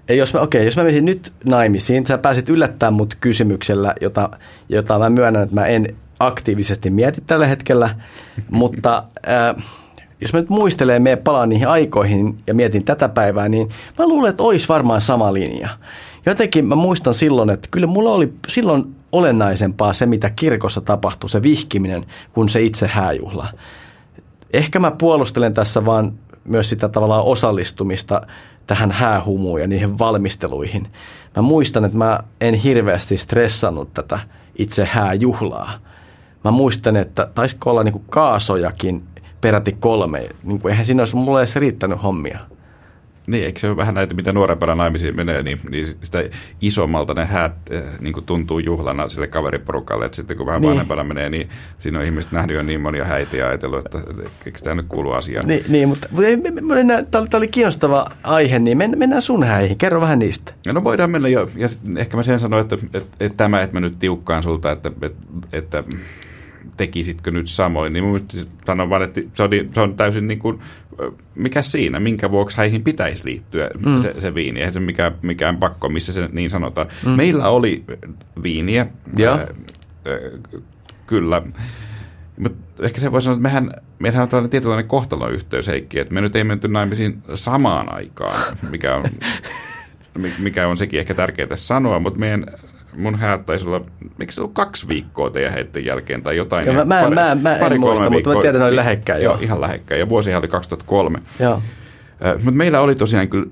[0.09, 4.31] jos mä, okei, jos mä menisin nyt naimisiin, sä pääsit yllättämään mut kysymyksellä, jota,
[4.69, 7.95] jota mä myönnän, että mä en aktiivisesti mieti tällä hetkellä,
[8.51, 9.65] mutta äh,
[10.21, 14.31] jos mä nyt muistelen, me palaan niihin aikoihin ja mietin tätä päivää, niin mä luulen,
[14.31, 15.69] että olisi varmaan sama linja.
[16.27, 21.43] Jotenkin mä muistan silloin, että kyllä mulla oli silloin olennaisempaa se, mitä kirkossa tapahtui, se
[21.43, 23.49] vihkiminen, kuin se itse hääjuhla.
[24.53, 26.12] Ehkä mä puolustelen tässä vaan
[26.45, 28.22] myös sitä tavallaan osallistumista
[28.66, 30.89] tähän häähumuun ja niihin valmisteluihin.
[31.37, 34.18] Mä muistan, että mä en hirveästi stressannut tätä
[34.59, 35.72] itse hääjuhlaa.
[36.45, 39.03] Mä muistan, että taisiko olla niin kuin kaasojakin
[39.41, 40.29] peräti kolme.
[40.43, 42.39] Niin kuin, eihän siinä olisi mulle edes riittänyt hommia.
[43.27, 46.25] Niin, eikö se ole vähän näitä, mitä nuorempana naimisiin menee, niin, niin sitä
[46.61, 50.70] isommalta ne häät eh, niin kuin tuntuu juhlana sille kaveriporukalle, että sitten kun vähän niin.
[50.70, 51.49] vanhempana menee, niin
[51.79, 53.99] siinä on ihmiset nähnyt jo niin monia häitä ja ajatellut, että
[54.47, 55.49] eikö tämä nyt kuulu asiaan.
[55.49, 56.09] Niin, niin mutta
[57.11, 60.53] tämä oli kiinnostava aihe, niin mennään sun häihin, kerro vähän niistä.
[60.72, 63.81] No voidaan mennä jo, ja ehkä mä sen sanoin, että, että, että tämä, että mä
[63.81, 65.22] nyt tiukkaan sulta, että, että,
[65.53, 65.85] että
[66.77, 68.20] tekisitkö nyt samoin, niin mun
[68.66, 70.59] sanon vaan, että se on, se on täysin niin kuin,
[71.34, 73.99] mikä siinä, minkä vuoksi häihin pitäisi liittyä mm.
[74.01, 74.61] se, se viini.
[74.61, 76.86] Eihän se mikään, mikään pakko, missä se niin sanotaan.
[77.05, 77.11] Mm.
[77.11, 77.84] Meillä oli
[78.42, 78.86] viiniä,
[79.16, 79.34] ja.
[79.34, 80.62] Äh, äh,
[81.07, 81.42] kyllä.
[82.38, 86.20] Mutta ehkä se voi sanoa, että mehän, meidän on tällainen tietynlainen kohtalonyhteys, Heikki, että me
[86.20, 89.05] nyt ei menty naimisiin samaan aikaan, mikä on,
[90.38, 92.47] mikä on sekin ehkä tärkeää sanoa, mutta meidän
[92.97, 93.80] mun häät taisi olla,
[94.18, 96.66] miksi se on kaksi viikkoa teidän heitten jälkeen tai jotain.
[96.66, 98.76] Ja mä, mä, pari, mä, mä pari, en muista, viikkoa, mutta mä tiedän, että oli
[98.76, 99.22] lähekkäin.
[99.22, 99.99] Joo, ihan lähekkäin.
[99.99, 101.18] Ja vuosihan oli 2003.
[101.40, 101.62] Joo.
[102.34, 103.47] Mutta meillä oli tosiaan kyllä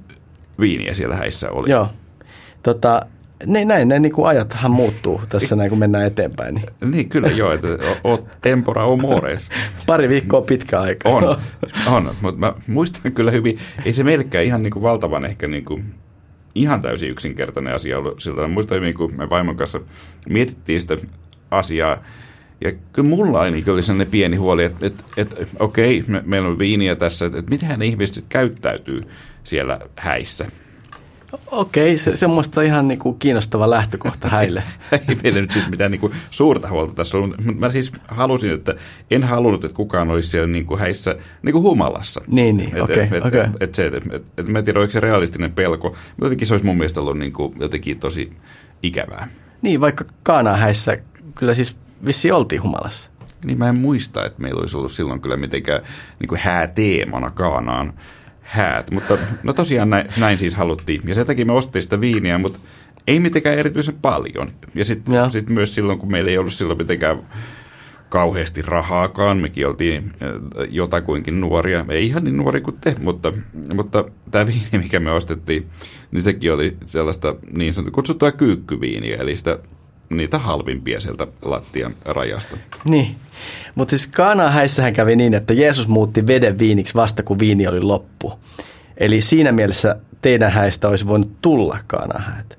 [0.61, 1.71] viiniä siellä häissä oli.
[1.71, 1.89] Joo.
[2.63, 3.01] Tota,
[3.47, 6.55] ne, näin ne niin kuin ajathan muuttuu tässä näin, kun mennään eteenpäin.
[6.55, 7.69] Niin, niin kyllä joo, että
[8.05, 9.49] oot tempora o mores.
[9.87, 11.09] Pari viikkoa pitkä aika.
[11.09, 11.25] On,
[11.97, 15.65] on mutta mä muistan kyllä hyvin, ei se melkein ihan niin kuin valtavan ehkä niin
[15.65, 15.85] kuin
[16.55, 18.41] ihan täysin yksinkertainen asia ollut siltä.
[18.41, 19.81] Mä muistan hyvin, kun me vaimon kanssa
[20.29, 20.97] mietittiin sitä
[21.51, 22.05] asiaa,
[22.61, 26.59] ja kyllä mulla ainakin oli sellainen pieni huoli, että, että, että okei, me, meillä on
[26.59, 29.01] viiniä tässä, että, että miten ihmiset käyttäytyy
[29.45, 30.47] siellä häissä.
[31.51, 34.63] Okei, se, semmoista ihan niin kuin kiinnostava lähtökohta häille.
[35.09, 38.51] Ei meillä nyt siis mitään niin kuin suurta huolta tässä ollut, mutta mä siis halusin,
[38.51, 38.75] että
[39.11, 42.21] en halunnut, että kukaan olisi siellä niin kuin häissä niin kuin humalassa.
[42.27, 43.05] Niin, niin, okei.
[43.05, 43.41] Okay, okay.
[43.61, 46.47] et, et, et, et, et, et, mä en tiedä, oliko se realistinen pelko, mutta jotenkin
[46.47, 48.31] se olisi mun mielestä ollut niin kuin jotenkin tosi
[48.83, 49.29] ikävää.
[49.63, 50.99] Niin, vaikka Kaanaa häissä
[51.35, 51.77] kyllä siis
[52.07, 53.11] vissi oltiin humalassa.
[53.45, 55.83] Niin mä en muista, että meillä olisi ollut silloin kyllä mitenkään
[56.21, 57.93] niin kuin hääteemana Kaanaan
[58.43, 58.91] häät.
[58.91, 61.03] Mutta no tosiaan näin, näin siis haluttiin.
[61.05, 62.59] Ja sen takia me ostettiin sitä viiniä, mutta
[63.07, 64.53] ei mitenkään erityisen paljon.
[64.75, 67.23] Ja sitten sit myös silloin, kun meillä ei ollut silloin mitenkään
[68.09, 69.39] kauheasti rahaakaan.
[69.39, 70.29] Mekin oltiin äh,
[70.71, 73.33] jotakuinkin nuoria, ei ihan niin nuori kuin te, mutta,
[73.75, 75.67] mutta tämä viini, mikä me ostettiin,
[76.11, 79.59] niin sekin oli sellaista niin sanottua kutsuttua kyykkyviiniä, eli sitä
[80.17, 82.57] niitä halvimpia sieltä lattian rajasta.
[82.85, 83.17] Niin,
[83.75, 88.33] mutta siis Kaanahäissähän kävi niin, että Jeesus muutti veden viiniksi vasta kun viini oli loppu.
[88.97, 92.59] Eli siinä mielessä teidän häistä olisi voinut tulla Kaanahäät.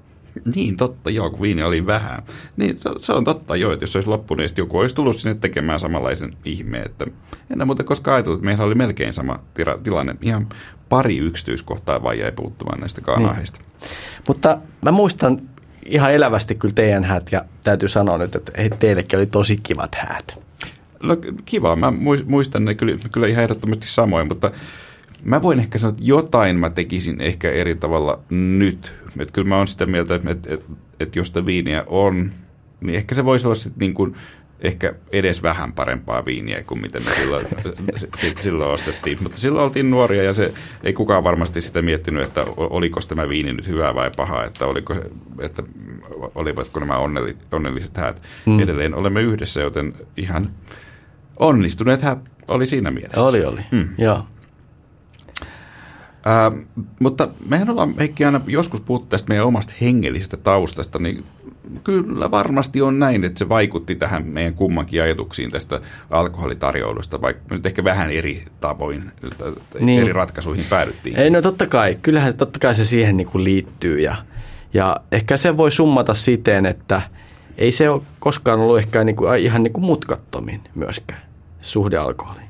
[0.56, 2.24] Niin, totta, joo, kun viini oli vähän.
[2.58, 5.36] Niin, se, se on totta, joo, että jos olisi loppu, niin joku olisi tullut sinne
[5.36, 6.86] tekemään samanlaisen ihmeen.
[6.86, 7.06] Että
[7.50, 10.16] en muuten koskaan ajatellut, että meillä oli melkein sama tira, tilanne.
[10.22, 10.48] Ihan
[10.90, 13.60] pari yksityiskohtaa vaan jäi puuttumaan näistä kaanaheista.
[13.60, 13.92] Niin.
[14.28, 15.42] Mutta mä muistan
[15.86, 20.40] ihan elävästi kyllä teidän häät ja täytyy sanoa nyt, että teillekin oli tosi kivat häät.
[21.04, 21.94] No kiva, mä
[22.26, 24.52] muistan ne kyllä, kyllä ihan ehdottomasti samoin, mutta
[25.24, 28.94] mä voin ehkä sanoa, että jotain mä tekisin ehkä eri tavalla nyt.
[29.20, 30.66] Että kyllä mä oon sitä mieltä, että, että,
[31.00, 32.32] että jos sitä viiniä on,
[32.82, 34.16] niin ehkä se voisi olla sitten niin kuin
[34.60, 37.48] ehkä edes vähän parempaa viiniä kuin mitä me silloin,
[38.44, 39.18] silloin ostettiin.
[39.24, 43.54] Mutta silloin oltiin nuoria ja se, ei kukaan varmasti sitä miettinyt, että oliko tämä viini
[43.54, 44.96] nyt hyvä vai paha, että, oliko,
[45.40, 45.64] että
[46.36, 48.22] olivatko nämä onnelli, onnelliset häät.
[48.46, 48.60] Mm.
[48.60, 50.50] Edelleen olemme yhdessä, joten ihan
[51.40, 53.24] onnistuneet häät oli siinä mielessä.
[53.24, 53.90] Oli, oli, mm.
[53.98, 54.24] joo.
[56.28, 56.66] Äh,
[57.00, 61.26] mutta mehän ollaan Heikki aina joskus puhuttu tästä meidän omasta hengellisestä taustasta, niin
[61.84, 67.66] kyllä varmasti on näin, että se vaikutti tähän meidän kummankin ajatuksiin tästä alkoholitarjoilusta, vaikka nyt
[67.66, 69.12] ehkä vähän eri tavoin,
[69.80, 70.02] niin.
[70.02, 71.16] eri ratkaisuihin päädyttiin.
[71.16, 74.16] Ei, no totta kai, kyllähän totta kai se siihen niin kuin liittyy ja,
[74.74, 77.02] ja ehkä se voi summata siten, että
[77.58, 81.22] ei se ole koskaan ollut ehkä niin kuin, ihan niin kuin mutkattomin myöskään
[81.62, 82.44] suhde alkoholiin.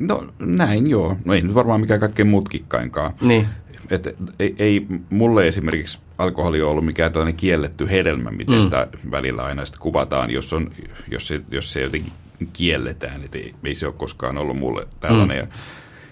[0.00, 1.16] No näin joo.
[1.24, 3.12] No ei nyt varmaan mikään kaikkein mutkikkainkaan.
[3.20, 3.46] Niin.
[3.90, 8.62] Et, ei, ei mulle esimerkiksi alkoholi ole ollut mikään tällainen kielletty hedelmä, miten mm.
[8.62, 10.70] sitä välillä aina sitä kuvataan, jos, on,
[11.10, 12.12] jos, se, jos se jotenkin
[12.52, 13.24] kielletään.
[13.24, 15.36] Et ei, ei se ole koskaan ollut mulle tällainen.
[15.36, 15.40] Mm.
[15.40, 15.46] Ja,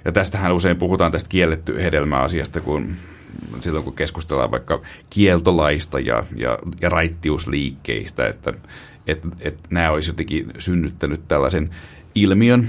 [0.04, 2.94] ja tästähän usein puhutaan tästä kielletty hedelmäasiasta, kun
[3.60, 8.52] silloin kun keskustellaan vaikka kieltolaista ja, ja, ja raittiusliikkeistä, että
[9.06, 11.70] et, et nämä olisi jotenkin synnyttänyt tällaisen
[12.22, 12.68] ilmiön,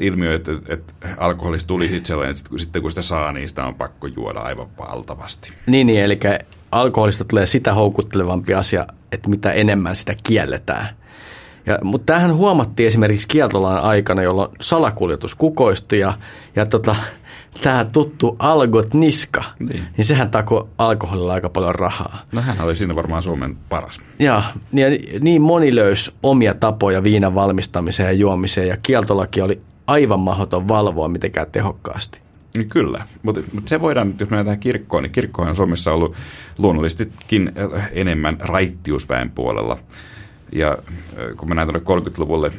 [0.00, 3.74] ilmiö, että, että alkoholista tuli sitten sellainen, että sitten kun sitä saa, niin sitä on
[3.74, 5.52] pakko juoda aivan valtavasti.
[5.66, 6.20] Niin, niin eli
[6.72, 10.88] alkoholista tulee sitä houkuttelevampi asia, että mitä enemmän sitä kielletään.
[11.66, 16.14] Ja, mutta tämähän huomattiin esimerkiksi kieltolan aikana, jolloin salakuljetus kukoistui ja,
[16.56, 16.96] ja tota,
[17.62, 22.22] tämä tuttu Algot Niska, niin, niin sehän tako alkoholilla aika paljon rahaa.
[22.32, 24.00] No hän oli siinä varmaan Suomen paras.
[24.18, 24.42] Ja,
[24.72, 30.68] niin, niin moni löysi omia tapoja viinan valmistamiseen ja juomiseen ja kieltolaki oli aivan mahdoton
[30.68, 32.20] valvoa mitenkään tehokkaasti.
[32.54, 36.14] Niin kyllä, mutta, mutta se voidaan, jos mennään tähän kirkkoon, niin kirkkohan on Suomessa ollut
[36.58, 37.52] luonnollisestikin
[37.92, 39.78] enemmän raittiusväen puolella.
[40.52, 40.78] Ja
[41.36, 42.50] kun mennään tuonne 30-luvulle,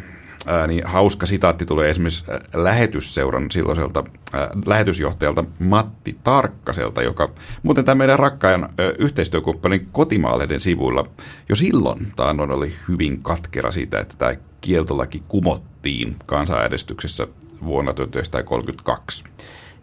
[0.48, 2.24] ää, niin hauska sitaatti tulee esimerkiksi
[2.54, 7.30] lähetysseuran silloiselta ää, lähetysjohtajalta Matti Tarkkaselta, joka
[7.64, 8.70] muuten tämä meidän rakkaan ää,
[9.00, 11.08] yhteistyökumppanin kotimaalehden sivuilla
[11.50, 17.28] jo silloin taannoin oli hyvin katkera siitä, että tämä kieltolaki kumottiin kansanäänestyksessä
[17.66, 19.24] vuonna 1932.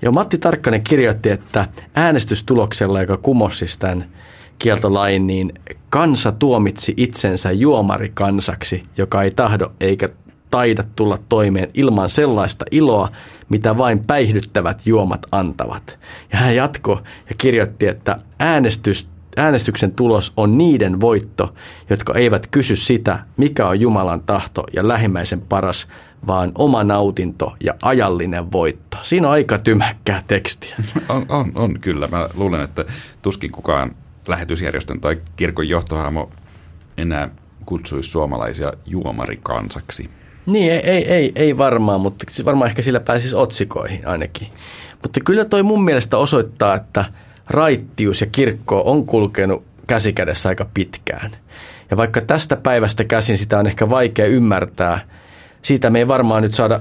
[0.03, 4.09] Joo, Matti Tarkkanen kirjoitti, että äänestystuloksella, joka kumosi tämän
[4.59, 5.53] kieltolain, niin
[5.91, 10.09] kansa tuomitsi itsensä juomarikansaksi, joka ei tahdo eikä
[10.51, 13.09] taida tulla toimeen ilman sellaista iloa,
[13.49, 15.99] mitä vain päihdyttävät juomat antavat.
[16.33, 21.55] Ja hän jatkoi ja kirjoitti, että äänestys, äänestyksen tulos on niiden voitto,
[21.91, 25.89] jotka eivät kysy sitä, mikä on Jumalan tahto ja lähimmäisen paras,
[26.27, 28.97] vaan oma nautinto ja ajallinen voitto.
[29.03, 30.77] Siinä on aika tymäkkää tekstiä.
[31.09, 32.09] On, on, on kyllä.
[32.09, 32.85] Mä luulen, että
[33.23, 33.95] tuskin kukaan
[34.29, 36.31] lähetysjärjestön tai kirkon johtohahmo
[36.97, 37.29] enää
[37.67, 40.11] kutsuisi suomalaisia juomarikansaksi.
[40.47, 44.49] Niin, ei, ei, ei, ei varmaan, mutta varmaan ehkä sillä pääsisi otsikoihin ainakin.
[45.03, 47.05] Mutta kyllä toi mun mielestä osoittaa, että
[47.47, 51.37] raittius ja kirkko on kulkenut käsikädessä aika pitkään.
[51.91, 55.01] Ja vaikka tästä päivästä käsin sitä on ehkä vaikea ymmärtää,
[55.63, 56.81] siitä me ei varmaan nyt saada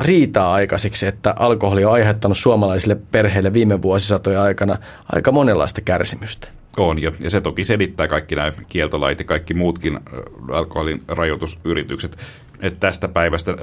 [0.00, 4.78] riitaa aikaiseksi, että alkoholi on aiheuttanut suomalaisille perheille viime vuosisatojen aikana
[5.12, 6.48] aika monenlaista kärsimystä.
[6.76, 10.00] On, ja, ja se toki selittää kaikki nämä kieltolait ja kaikki muutkin
[10.52, 12.18] alkoholin rajoitusyritykset.
[12.60, 13.54] Että tästä päivästä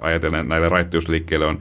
[0.00, 1.58] ajatellen näille raittiusliikkeille on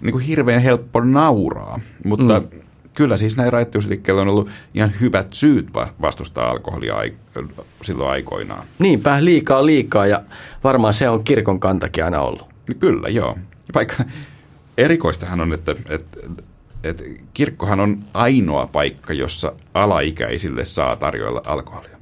[0.00, 2.48] niin kuin hirveän helppo nauraa, mutta mm.
[2.94, 5.68] kyllä siis näillä raittiusliikkeillä on ollut ihan hyvät syyt
[6.00, 6.94] vastustaa alkoholia
[7.82, 8.64] silloin aikoinaan.
[8.78, 10.22] Niinpä, liikaa liikaa ja
[10.64, 12.46] varmaan se on kirkon kantakin aina ollut.
[12.80, 13.38] Kyllä, joo.
[13.74, 14.04] Vaikka
[14.78, 16.18] erikoistahan on, että, että
[16.84, 17.04] että
[17.34, 21.98] kirkkohan on ainoa paikka, jossa alaikäisille saa tarjoilla alkoholia.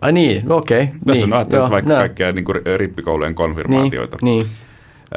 [0.00, 0.82] Ai niin, no okei.
[0.82, 0.94] Okay.
[1.06, 1.98] Tässä niin, on ajatellut vaikka no.
[1.98, 4.46] kaikkea niin kuin rippikoulujen konfirmaatioita, niin,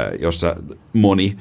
[0.09, 0.21] niin.
[0.21, 0.55] jossa
[0.93, 1.37] moni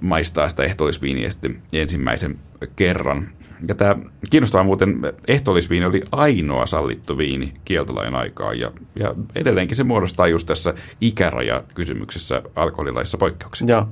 [0.00, 2.38] maistaa sitä ehtoollisviiniä sitten ensimmäisen
[2.76, 3.28] kerran.
[3.68, 3.96] Ja tämä
[4.30, 10.46] kiinnostavaa muuten, ehtoollisviini oli ainoa sallittu viini kieltolain aikaa ja, ja edelleenkin se muodostaa just
[10.46, 13.66] tässä ikärajakysymyksessä alkoholilaissa poikkeuksia.
[13.68, 13.88] Joo,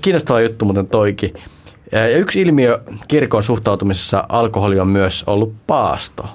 [0.00, 1.34] kiinnostava juttu muuten toikin.
[1.92, 2.78] Ja yksi ilmiö
[3.08, 6.28] kirkon suhtautumisessa alkoholi on myös ollut paasto.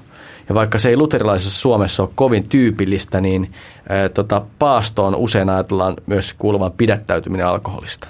[0.50, 3.52] Ja vaikka se ei luterilaisessa Suomessa ole kovin tyypillistä, niin
[3.90, 8.08] ää, tota, paastoon usein ajatellaan myös kuuluvan pidättäytyminen alkoholista.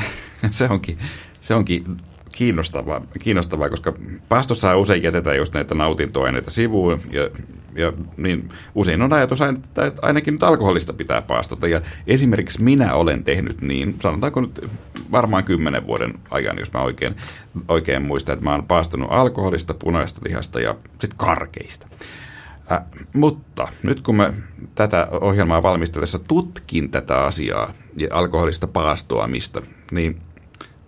[0.50, 0.98] se onkin,
[1.42, 1.84] se onkin
[2.34, 3.92] kiinnostavaa, kiinnostavaa, koska
[4.28, 7.30] paastossa usein jätetään just näitä nautintoaineita sivuun ja,
[7.74, 13.24] ja niin usein on ajatus, että ainakin nyt alkoholista pitää paastota ja esimerkiksi minä olen
[13.24, 14.70] tehnyt niin, sanotaanko nyt
[15.12, 17.16] varmaan kymmenen vuoden ajan, jos mä oikein,
[17.68, 21.86] oikein muistan, että mä oon paastunut alkoholista, punaista lihasta ja sitten karkeista.
[22.72, 22.80] Äh,
[23.12, 24.32] mutta nyt kun mä
[24.74, 30.20] tätä ohjelmaa valmistellessa tutkin tätä asiaa ja alkoholista paastoamista, niin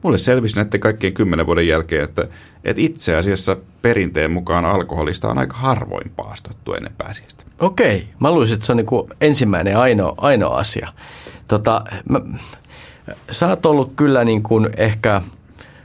[0.03, 2.29] mulle selvisi näiden kaikkien kymmenen vuoden jälkeen, että,
[2.65, 7.45] että itse asiassa perinteen mukaan alkoholista on aika harvoin paastottu ennen pääsiäistä.
[7.61, 10.89] Okei, mä luulisin, että se on niin kuin ensimmäinen ainoa, ainoa asia.
[11.49, 12.21] Tota, mä,
[13.31, 15.23] sä oot ollut kyllä niin kuin ehkä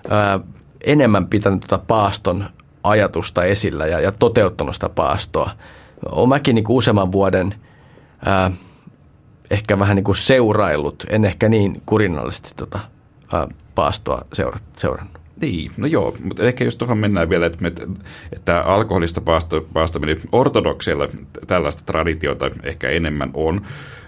[0.09, 0.39] ää,
[0.86, 2.45] enemmän pitänyt tota paaston
[2.84, 5.51] ajatusta esillä ja, ja toteuttanut sitä paastoa.
[6.05, 7.55] Olen mäkin niin kuin useamman vuoden
[8.26, 8.51] ää,
[9.51, 12.80] ehkä vähän niin kuin seuraillut, en ehkä niin kurinallisesti tota,
[13.34, 14.26] ää, paastoa
[14.78, 15.19] seurannut.
[15.41, 17.71] Niin, no joo, mutta ehkä jos tuohon mennään vielä, että,
[18.34, 21.07] että alkoholista paasto, paastaminen ortodokseilla
[21.47, 23.61] tällaista traditiota ehkä enemmän on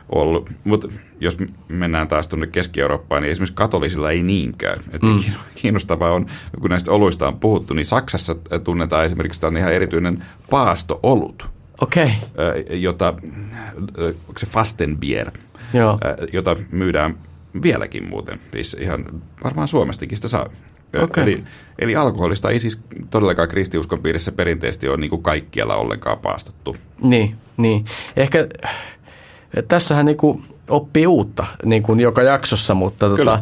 [0.10, 0.88] ollut, mutta
[1.20, 1.38] jos
[1.68, 4.78] mennään taas tuonne Keski-Eurooppaan, niin esimerkiksi katolisilla ei niinkään.
[5.04, 5.24] Mm.
[5.56, 6.26] Kiinnostavaa on,
[6.62, 11.50] kun näistä oluista on puhuttu, niin Saksassa tunnetaan esimerkiksi tämä ihan erityinen paasto-olut.
[11.82, 12.12] Okei.
[12.34, 12.78] Okay.
[12.78, 13.14] Jota,
[14.38, 15.32] se Fastenbier,
[15.74, 16.00] Joo.
[16.34, 17.18] jota myydään
[17.64, 18.40] vieläkin muuten.
[18.52, 19.06] Siis ihan
[19.44, 20.50] varmaan Suomestakin sitä saa.
[21.04, 21.24] Okay.
[21.24, 21.44] Eli,
[21.80, 26.76] eli alkoholista ei siis todellakaan kristiuskon piirissä perinteisesti ole niin kuin kaikkialla ollenkaan paastottu.
[27.02, 27.86] Niin, niin.
[28.16, 28.48] Ehkä
[29.68, 33.40] tässähän niin kuin oppii uutta niin kuin joka jaksossa, mutta tota,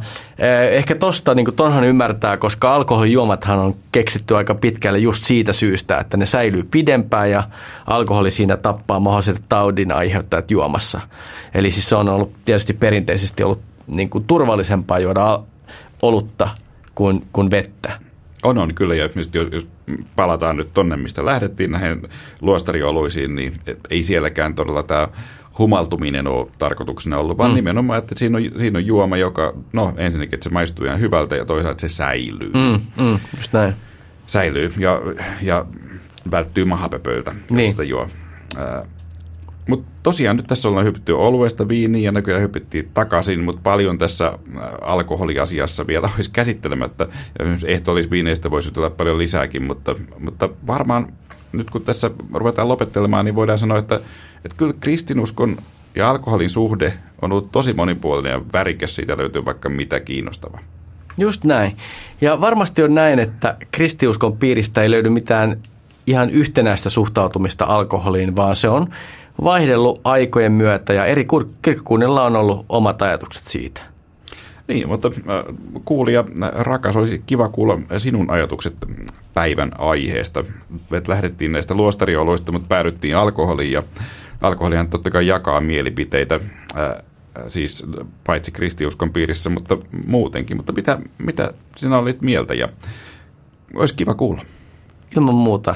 [0.71, 5.99] ehkä tosta niin kuin tonhan ymmärtää, koska alkoholijuomathan on keksitty aika pitkälle just siitä syystä,
[5.99, 7.43] että ne säilyy pidempään ja
[7.85, 11.01] alkoholi siinä tappaa mahdolliset taudin aiheuttajat juomassa.
[11.53, 15.39] Eli siis se on ollut tietysti perinteisesti ollut niin kuin turvallisempaa juoda
[16.01, 16.49] olutta
[16.95, 17.99] kuin, kuin vettä.
[18.43, 18.95] On, on kyllä.
[18.95, 19.09] Ja
[19.51, 19.67] jos
[20.15, 22.01] palataan nyt tonne, mistä lähdettiin näihin
[22.41, 23.53] luostarioluisiin, niin
[23.89, 25.07] ei sielläkään todella tämä
[25.57, 27.55] humaltuminen ole tarkoituksena ollut, vaan mm.
[27.55, 31.35] nimenomaan, että siinä on, siinä on juoma, joka, no ensinnäkin, että se maistuu ihan hyvältä
[31.35, 32.51] ja toisaalta se säilyy.
[32.53, 33.73] Mm, mm, just näin.
[34.27, 35.01] Säilyy ja,
[35.41, 35.65] ja
[36.31, 37.71] välttyy mahapöpöiltä, jos niin.
[37.71, 38.09] sitä juo.
[39.69, 44.27] Mutta tosiaan nyt tässä ollaan hypitty oluesta viiniin ja näköjään hypittiin takaisin, mutta paljon tässä
[44.27, 47.07] äh, alkoholiasiassa vielä olisi käsittelemättä.
[47.65, 51.13] Ehtoollisviineistä voisi olla paljon lisääkin, mutta, mutta varmaan
[51.51, 53.95] nyt kun tässä ruvetaan lopettelemaan, niin voidaan sanoa, että,
[54.45, 55.57] että kyllä kristinuskon
[55.95, 58.95] ja alkoholin suhde on ollut tosi monipuolinen ja värikäs.
[58.95, 60.59] Siitä löytyy vaikka mitä kiinnostavaa.
[61.17, 61.77] Just näin.
[62.21, 65.57] Ja varmasti on näin, että kristiuskon piiristä ei löydy mitään
[66.07, 68.87] ihan yhtenäistä suhtautumista alkoholiin, vaan se on
[69.43, 71.27] vaihdellut aikojen myötä ja eri
[71.61, 73.81] kirkkokunnilla on ollut omat ajatukset siitä.
[74.67, 75.55] Niin, mutta äh,
[75.85, 78.75] kuulija äh, rakas, olisi kiva kuulla sinun ajatukset
[79.33, 80.43] päivän aiheesta.
[80.89, 83.83] Me lähdettiin näistä luostarioloista, mutta päädyttiin alkoholiin ja
[84.41, 87.03] alkoholihan totta kai jakaa mielipiteitä, äh,
[87.49, 87.85] siis
[88.27, 89.77] paitsi kristiuskon piirissä, mutta
[90.07, 90.57] muutenkin.
[90.57, 92.69] Mutta mitä, mitä sinä olit mieltä ja
[93.75, 94.41] olisi kiva kuulla.
[95.15, 95.75] ilman muuta.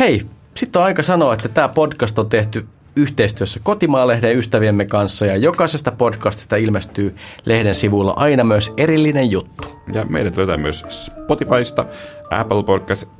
[0.00, 2.66] Hei, sitten on aika sanoa, että tämä podcast on tehty
[2.96, 9.82] yhteistyössä Kotimaalehden ystäviemme kanssa ja jokaisesta podcastista ilmestyy lehden sivuilla aina myös erillinen juttu.
[9.92, 11.84] Ja meidät löytää myös Spotifysta,
[12.30, 12.64] Apple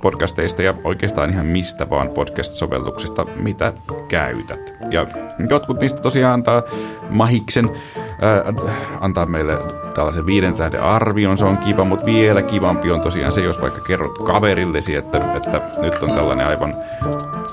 [0.02, 3.72] podcasteista ja oikeastaan ihan mistä vaan podcast-sovelluksesta, mitä
[4.08, 4.74] käytät.
[4.90, 5.06] Ja
[5.50, 6.62] jotkut niistä tosiaan antaa
[7.10, 7.70] mahiksen,
[8.06, 9.58] äh, antaa meille
[9.94, 13.80] tällaisen viiden tähden arvion, se on kiva, mutta vielä kivampi on tosiaan se, jos vaikka
[13.80, 16.76] kerrot kaverillesi, että, että nyt on tällainen aivan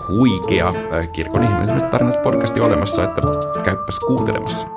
[0.09, 3.21] huikea äh, kirkon ihmeelliset tarinat podcasti olemassa, että
[3.63, 4.67] käyppäs kuuntelemassa.